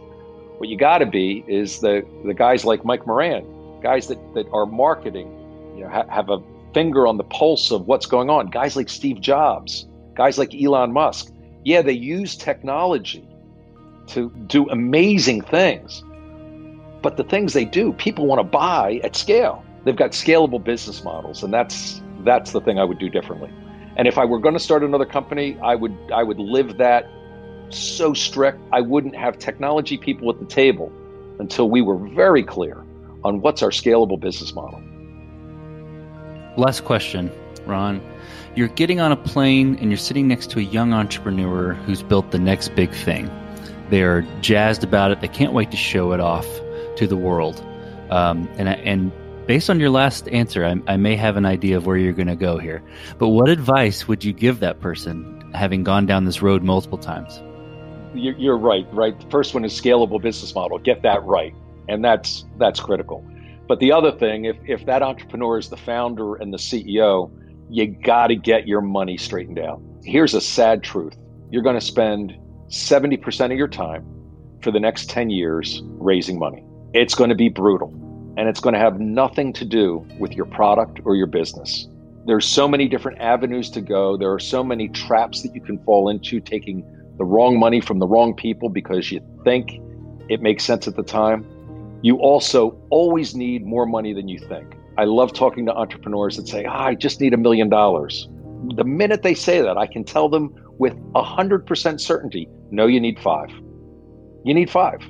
What 0.58 0.70
you 0.70 0.78
got 0.78 1.00
to 1.00 1.08
be 1.08 1.44
is 1.48 1.80
the 1.80 2.06
the 2.26 2.36
guys 2.36 2.64
like 2.64 2.86
Mike 2.86 3.08
Moran, 3.08 3.44
guys 3.82 4.08
that 4.08 4.20
that 4.36 4.48
are 4.54 4.68
marketing, 4.68 5.28
you 5.76 5.84
know, 5.84 5.90
ha- 5.90 6.06
have 6.10 6.30
a 6.30 6.38
finger 6.76 7.08
on 7.08 7.18
the 7.18 7.24
pulse 7.24 7.72
of 7.72 7.88
what's 7.88 8.06
going 8.06 8.30
on. 8.30 8.52
Guys 8.52 8.76
like 8.76 8.88
Steve 8.88 9.20
Jobs, 9.20 9.88
guys 10.14 10.38
like 10.38 10.54
Elon 10.54 10.94
Musk. 10.94 11.34
Yeah, 11.66 11.82
they 11.82 11.94
use 11.94 12.36
technology 12.36 13.28
to 14.08 14.30
do 14.46 14.70
amazing 14.70 15.42
things. 15.42 16.04
But 17.02 17.18
the 17.18 17.24
things 17.24 17.54
they 17.54 17.66
do, 17.66 17.94
people 17.94 18.28
want 18.28 18.40
to 18.40 18.44
buy 18.44 19.02
at 19.04 19.16
scale. 19.16 19.64
They've 19.84 19.96
got 19.96 20.12
scalable 20.12 20.64
business 20.64 21.04
models, 21.04 21.42
and 21.42 21.52
that's 21.52 22.00
that's 22.20 22.52
the 22.52 22.62
thing 22.62 22.78
I 22.78 22.84
would 22.84 23.00
do 23.00 23.10
differently. 23.10 23.52
And 24.02 24.08
if 24.08 24.18
I 24.18 24.26
were 24.26 24.40
going 24.40 24.56
to 24.56 24.60
start 24.60 24.82
another 24.82 25.06
company, 25.06 25.60
I 25.62 25.76
would 25.76 25.96
I 26.12 26.24
would 26.24 26.40
live 26.40 26.78
that 26.78 27.08
so 27.70 28.16
strict. 28.16 28.60
I 28.74 28.82
wouldn't 28.82 29.16
have 29.16 29.38
technology 29.38 29.96
people 29.96 30.28
at 30.32 30.40
the 30.40 30.46
table 30.48 30.92
until 31.38 31.70
we 31.70 31.84
were 31.84 31.98
very 31.98 32.42
clear 32.42 32.84
on 33.24 33.42
what's 33.42 33.62
our 33.62 33.70
scalable 33.70 34.20
business 34.20 34.56
model. 34.56 34.82
Last 36.58 36.84
question, 36.84 37.30
Ron. 37.68 38.02
You're 38.56 38.70
getting 38.70 39.00
on 39.00 39.12
a 39.12 39.16
plane 39.16 39.76
and 39.76 39.92
you're 39.92 40.00
sitting 40.00 40.28
next 40.28 40.50
to 40.50 40.58
a 40.58 40.64
young 40.64 40.94
entrepreneur 40.94 41.76
who's 41.86 42.02
built 42.02 42.32
the 42.32 42.40
next 42.40 42.70
big 42.70 42.92
thing. 42.92 43.30
They're 43.92 44.24
jazzed 44.42 44.84
about 44.84 45.12
it. 45.12 45.22
They 45.22 45.28
can't 45.28 45.54
wait 45.54 45.70
to 45.70 45.78
show 45.78 46.12
it 46.12 46.20
off 46.20 46.48
to 46.96 47.06
the 47.06 47.18
world. 47.18 47.64
Um, 48.10 48.50
and 48.58 48.68
and 48.68 49.12
based 49.52 49.70
on 49.70 49.82
your 49.82 49.90
last 49.90 50.30
answer, 50.30 50.64
I, 50.64 50.82
I 50.88 50.96
may 50.96 51.18
have 51.18 51.36
an 51.36 51.46
idea 51.46 51.76
of 51.76 51.86
where 51.86 51.98
you're 51.98 52.14
going 52.14 52.30
to 52.30 52.38
go 52.38 52.58
here. 52.58 52.82
But 53.18 53.28
what 53.28 53.50
advice 53.50 54.08
would 54.08 54.24
you 54.24 54.32
give 54.32 54.62
that 54.62 54.80
person, 54.80 55.44
having 55.54 55.84
gone 55.84 56.06
down 56.06 56.24
this 56.24 56.42
road 56.42 56.64
multiple 56.64 56.98
times? 56.98 57.44
You're 58.14 58.58
right. 58.58 58.88
Right. 58.94 59.20
The 59.20 59.30
first 59.30 59.54
one 59.54 59.66
is 59.66 59.74
scalable 59.74 60.22
business 60.22 60.56
model. 60.56 60.78
Get 60.78 61.02
that 61.02 61.22
right, 61.24 61.54
and 61.90 62.02
that's 62.02 62.46
that's 62.60 62.80
critical. 62.80 63.30
But 63.68 63.82
the 63.82 63.92
other 63.92 64.14
thing, 64.14 64.46
if 64.46 64.56
if 64.68 64.86
that 64.86 65.04
entrepreneur 65.04 65.58
is 65.58 65.68
the 65.68 65.76
founder 65.76 66.36
and 66.36 66.54
the 66.54 66.58
CEO, 66.58 67.30
you 67.70 67.88
got 67.88 68.28
to 68.28 68.38
get 68.38 68.70
your 68.70 68.80
money 68.80 69.18
straightened 69.18 69.60
out. 69.60 69.82
Here's 70.06 70.34
a 70.34 70.40
sad 70.40 70.82
truth: 70.82 71.18
you're 71.50 71.62
going 71.62 71.80
to 71.80 71.86
spend 71.86 72.38
70% 72.70 73.52
of 73.52 73.58
your 73.58 73.68
time 73.68 74.06
for 74.62 74.72
the 74.72 74.80
next 74.80 75.10
10 75.10 75.30
years 75.30 75.82
raising 75.84 76.40
money. 76.40 76.64
It's 76.94 77.16
going 77.16 77.32
to 77.32 77.36
be 77.36 77.50
brutal 77.50 78.01
and 78.38 78.48
it's 78.48 78.60
going 78.60 78.74
to 78.74 78.80
have 78.80 79.00
nothing 79.00 79.54
to 79.54 79.66
do 79.66 80.06
with 80.20 80.34
your 80.34 80.46
product 80.46 81.00
or 81.06 81.16
your 81.16 81.28
business. 81.28 81.88
There's 82.26 82.46
so 82.46 82.68
many 82.68 82.88
different 82.88 83.20
avenues 83.20 83.70
to 83.72 83.82
go. 83.82 84.18
There 84.18 84.32
are 84.32 84.40
so 84.40 84.64
many 84.64 84.90
traps 84.90 85.42
that 85.42 85.56
you 85.56 85.62
can 85.62 85.84
fall 85.84 86.10
into 86.10 86.40
taking 86.40 86.86
the 87.18 87.26
wrong 87.26 87.60
money 87.60 87.82
from 87.82 88.00
the 88.00 88.08
wrong 88.08 88.36
people 88.36 88.70
because 88.70 89.12
you 89.12 89.22
think 89.44 89.80
it 90.30 90.42
makes 90.42 90.64
sense 90.64 90.88
at 90.88 90.96
the 90.96 91.04
time. 91.04 91.46
You 92.04 92.18
also 92.18 92.78
always 92.90 93.36
need 93.36 93.66
more 93.66 93.86
money 93.86 94.14
than 94.14 94.28
you 94.28 94.40
think. 94.40 94.76
I 94.98 95.06
love 95.06 95.34
talking 95.34 95.66
to 95.66 95.74
entrepreneurs 95.74 96.38
that 96.38 96.48
say, 96.48 96.66
ah, 96.66 96.86
I 96.86 96.96
just 96.96 97.22
need 97.22 97.34
a 97.34 97.38
million 97.38 97.70
dollars. 97.70 98.28
The 98.76 98.84
minute 98.84 99.24
they 99.24 99.34
say 99.34 99.62
that, 99.62 99.78
I 99.78 99.88
can 99.88 100.04
tell 100.04 100.30
them 100.30 100.54
with 100.78 100.96
100% 101.14 102.00
certainty 102.00 102.48
no, 102.72 102.88
you 102.88 103.02
need 103.02 103.20
five. 103.20 103.50
You 104.46 104.54
need 104.54 104.70
five 104.70 105.02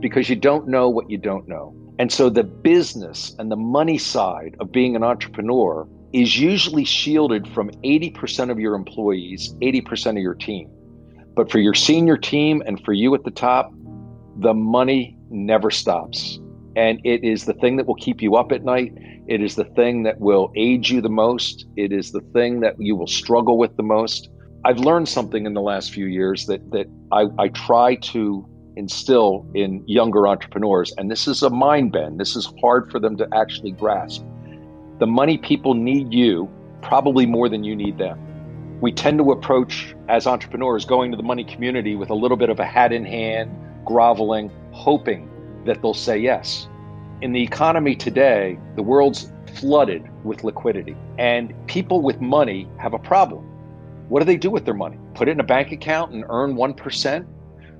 because 0.00 0.28
you 0.30 0.36
don't 0.36 0.66
know 0.66 0.88
what 0.88 1.10
you 1.10 1.18
don't 1.18 1.46
know. 1.46 1.74
And 1.98 2.12
so 2.12 2.28
the 2.28 2.44
business 2.44 3.34
and 3.38 3.50
the 3.50 3.56
money 3.56 3.98
side 3.98 4.56
of 4.60 4.70
being 4.70 4.96
an 4.96 5.02
entrepreneur 5.02 5.88
is 6.12 6.38
usually 6.38 6.84
shielded 6.84 7.48
from 7.48 7.70
80% 7.82 8.50
of 8.50 8.58
your 8.58 8.74
employees, 8.74 9.54
80% 9.62 10.12
of 10.12 10.18
your 10.18 10.34
team. 10.34 10.70
But 11.34 11.50
for 11.50 11.58
your 11.58 11.74
senior 11.74 12.16
team 12.16 12.62
and 12.66 12.82
for 12.84 12.92
you 12.92 13.14
at 13.14 13.24
the 13.24 13.30
top, 13.30 13.72
the 14.38 14.54
money 14.54 15.16
never 15.30 15.70
stops. 15.70 16.38
And 16.76 17.00
it 17.04 17.24
is 17.24 17.44
the 17.44 17.54
thing 17.54 17.76
that 17.76 17.86
will 17.86 17.96
keep 17.96 18.20
you 18.20 18.36
up 18.36 18.52
at 18.52 18.62
night. 18.62 18.92
It 19.26 19.42
is 19.42 19.54
the 19.54 19.64
thing 19.64 20.02
that 20.04 20.20
will 20.20 20.52
aid 20.54 20.88
you 20.88 21.00
the 21.00 21.08
most. 21.08 21.66
It 21.76 21.92
is 21.92 22.12
the 22.12 22.20
thing 22.32 22.60
that 22.60 22.76
you 22.78 22.94
will 22.94 23.06
struggle 23.06 23.58
with 23.58 23.76
the 23.76 23.82
most. 23.82 24.28
I've 24.64 24.78
learned 24.78 25.08
something 25.08 25.46
in 25.46 25.54
the 25.54 25.60
last 25.60 25.92
few 25.92 26.06
years 26.06 26.46
that 26.46 26.70
that 26.70 26.86
I, 27.12 27.26
I 27.38 27.48
try 27.48 27.96
to 27.96 28.46
instill 28.76 29.46
in 29.54 29.82
younger 29.86 30.28
entrepreneurs. 30.28 30.92
And 30.98 31.10
this 31.10 31.26
is 31.26 31.42
a 31.42 31.50
mind 31.50 31.92
bend. 31.92 32.20
This 32.20 32.36
is 32.36 32.52
hard 32.60 32.90
for 32.90 33.00
them 33.00 33.16
to 33.16 33.28
actually 33.34 33.72
grasp. 33.72 34.22
The 34.98 35.06
money 35.06 35.38
people 35.38 35.74
need 35.74 36.12
you 36.12 36.48
probably 36.82 37.26
more 37.26 37.48
than 37.48 37.64
you 37.64 37.74
need 37.74 37.98
them. 37.98 38.18
We 38.80 38.92
tend 38.92 39.18
to 39.18 39.32
approach 39.32 39.94
as 40.08 40.26
entrepreneurs 40.26 40.84
going 40.84 41.10
to 41.10 41.16
the 41.16 41.22
money 41.22 41.44
community 41.44 41.96
with 41.96 42.10
a 42.10 42.14
little 42.14 42.36
bit 42.36 42.50
of 42.50 42.60
a 42.60 42.66
hat 42.66 42.92
in 42.92 43.04
hand, 43.04 43.50
groveling, 43.84 44.50
hoping 44.72 45.30
that 45.64 45.80
they'll 45.80 45.94
say 45.94 46.18
yes. 46.18 46.68
In 47.22 47.32
the 47.32 47.42
economy 47.42 47.96
today, 47.96 48.58
the 48.76 48.82
world's 48.82 49.32
flooded 49.54 50.04
with 50.24 50.44
liquidity, 50.44 50.94
and 51.18 51.54
people 51.66 52.02
with 52.02 52.20
money 52.20 52.68
have 52.78 52.92
a 52.92 52.98
problem. 52.98 53.44
What 54.08 54.20
do 54.20 54.26
they 54.26 54.36
do 54.36 54.50
with 54.50 54.66
their 54.66 54.74
money? 54.74 54.98
Put 55.14 55.28
it 55.28 55.32
in 55.32 55.40
a 55.40 55.44
bank 55.44 55.72
account 55.72 56.12
and 56.12 56.24
earn 56.28 56.54
1%? 56.54 57.26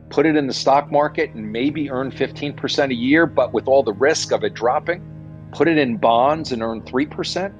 Put 0.08 0.26
it 0.26 0.36
in 0.36 0.46
the 0.46 0.54
stock 0.54 0.90
market 0.90 1.30
and 1.34 1.52
maybe 1.52 1.90
earn 1.90 2.10
15% 2.10 2.90
a 2.90 2.94
year, 2.94 3.26
but 3.26 3.52
with 3.52 3.66
all 3.66 3.82
the 3.82 3.92
risk 3.92 4.32
of 4.32 4.44
it 4.44 4.54
dropping, 4.54 5.02
put 5.52 5.68
it 5.68 5.78
in 5.78 5.96
bonds 5.96 6.52
and 6.52 6.62
earn 6.62 6.82
3%. 6.82 7.52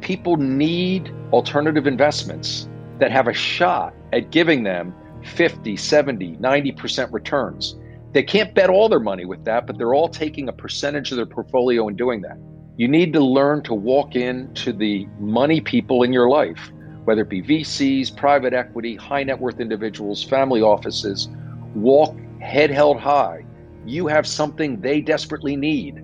People 0.00 0.36
need 0.36 1.12
alternative 1.32 1.86
investments 1.86 2.68
that 2.98 3.10
have 3.10 3.28
a 3.28 3.32
shot 3.32 3.94
at 4.12 4.30
giving 4.30 4.62
them 4.62 4.94
50, 5.24 5.76
70, 5.76 6.36
90% 6.36 7.12
returns. 7.12 7.76
They 8.12 8.22
can't 8.22 8.54
bet 8.54 8.70
all 8.70 8.88
their 8.88 9.00
money 9.00 9.24
with 9.24 9.44
that, 9.44 9.66
but 9.66 9.76
they're 9.78 9.94
all 9.94 10.08
taking 10.08 10.48
a 10.48 10.52
percentage 10.52 11.10
of 11.10 11.16
their 11.16 11.26
portfolio 11.26 11.88
and 11.88 11.96
doing 11.96 12.22
that. 12.22 12.38
You 12.76 12.88
need 12.88 13.12
to 13.14 13.20
learn 13.20 13.62
to 13.64 13.74
walk 13.74 14.16
into 14.16 14.72
the 14.72 15.06
money 15.18 15.60
people 15.60 16.02
in 16.02 16.12
your 16.12 16.28
life, 16.28 16.70
whether 17.04 17.22
it 17.22 17.28
be 17.28 17.42
VCs, 17.42 18.14
private 18.16 18.52
equity, 18.52 18.96
high 18.96 19.22
net 19.24 19.40
worth 19.40 19.60
individuals, 19.60 20.22
family 20.22 20.60
offices, 20.60 21.28
walk 21.76 22.16
head 22.40 22.70
held 22.70 22.98
high. 22.98 23.44
You 23.84 24.06
have 24.08 24.26
something 24.26 24.80
they 24.80 25.00
desperately 25.00 25.56
need. 25.56 26.02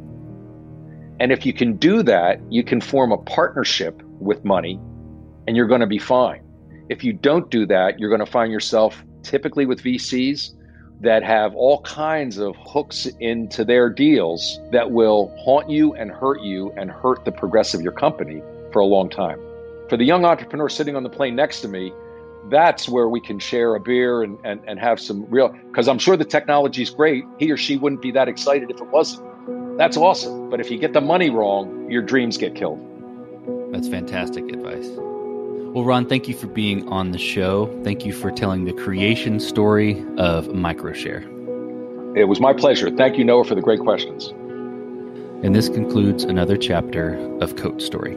And 1.18 1.32
if 1.32 1.46
you 1.46 1.52
can 1.52 1.76
do 1.76 2.02
that, 2.02 2.40
you 2.50 2.62
can 2.62 2.80
form 2.80 3.12
a 3.12 3.18
partnership 3.18 4.02
with 4.20 4.44
money 4.44 4.78
and 5.46 5.56
you're 5.56 5.66
going 5.66 5.80
to 5.80 5.86
be 5.86 5.98
fine. 5.98 6.42
If 6.88 7.02
you 7.02 7.12
don't 7.12 7.50
do 7.50 7.66
that, 7.66 7.98
you're 7.98 8.08
going 8.08 8.24
to 8.24 8.30
find 8.30 8.52
yourself 8.52 9.02
typically 9.22 9.66
with 9.66 9.82
VCs 9.82 10.50
that 11.00 11.22
have 11.24 11.54
all 11.54 11.80
kinds 11.82 12.38
of 12.38 12.54
hooks 12.60 13.06
into 13.18 13.64
their 13.64 13.88
deals 13.88 14.60
that 14.70 14.90
will 14.90 15.34
haunt 15.38 15.68
you 15.68 15.94
and 15.94 16.10
hurt 16.10 16.40
you 16.42 16.72
and 16.76 16.90
hurt 16.90 17.24
the 17.24 17.32
progress 17.32 17.74
of 17.74 17.82
your 17.82 17.92
company 17.92 18.40
for 18.72 18.80
a 18.80 18.86
long 18.86 19.10
time. 19.10 19.38
For 19.88 19.96
the 19.96 20.04
young 20.04 20.24
entrepreneur 20.24 20.68
sitting 20.68 20.94
on 20.94 21.02
the 21.02 21.10
plane 21.10 21.34
next 21.34 21.60
to 21.62 21.68
me, 21.68 21.92
that's 22.48 22.88
where 22.88 23.08
we 23.08 23.20
can 23.20 23.38
share 23.38 23.74
a 23.74 23.80
beer 23.80 24.22
and, 24.22 24.38
and, 24.44 24.60
and 24.66 24.78
have 24.78 25.00
some 25.00 25.26
real 25.30 25.48
because 25.68 25.88
i'm 25.88 25.98
sure 25.98 26.16
the 26.16 26.24
technology 26.24 26.82
is 26.82 26.90
great. 26.90 27.24
He 27.38 27.50
or 27.50 27.56
she 27.56 27.76
wouldn't 27.76 28.02
be 28.02 28.10
that 28.12 28.28
excited 28.28 28.70
if 28.70 28.80
it 28.80 28.88
wasn't. 28.88 29.78
That's 29.78 29.96
awesome. 29.96 30.50
But 30.50 30.60
if 30.60 30.70
you 30.70 30.78
get 30.78 30.92
the 30.92 31.00
money 31.00 31.30
wrong 31.30 31.90
your 31.90 32.02
dreams 32.02 32.36
get 32.36 32.54
killed. 32.54 32.80
That's 33.72 33.88
fantastic 33.88 34.44
advice. 34.48 34.88
Well 35.74 35.84
ron 35.84 36.06
thank 36.06 36.28
you 36.28 36.34
for 36.34 36.48
being 36.48 36.88
on 36.88 37.12
the 37.12 37.18
show. 37.18 37.66
Thank 37.84 38.04
you 38.04 38.12
for 38.12 38.30
telling 38.30 38.64
the 38.64 38.72
creation 38.72 39.40
story 39.40 40.00
of 40.18 40.48
microshare. 40.48 41.28
It 42.16 42.24
was 42.24 42.40
my 42.40 42.52
pleasure. 42.52 42.90
Thank 42.90 43.16
you 43.18 43.24
noah 43.24 43.44
for 43.44 43.54
the 43.54 43.62
great 43.62 43.80
questions. 43.80 44.28
And 45.44 45.54
this 45.54 45.68
concludes 45.68 46.24
another 46.24 46.56
chapter 46.56 47.16
of 47.40 47.56
code 47.56 47.80
story 47.82 48.16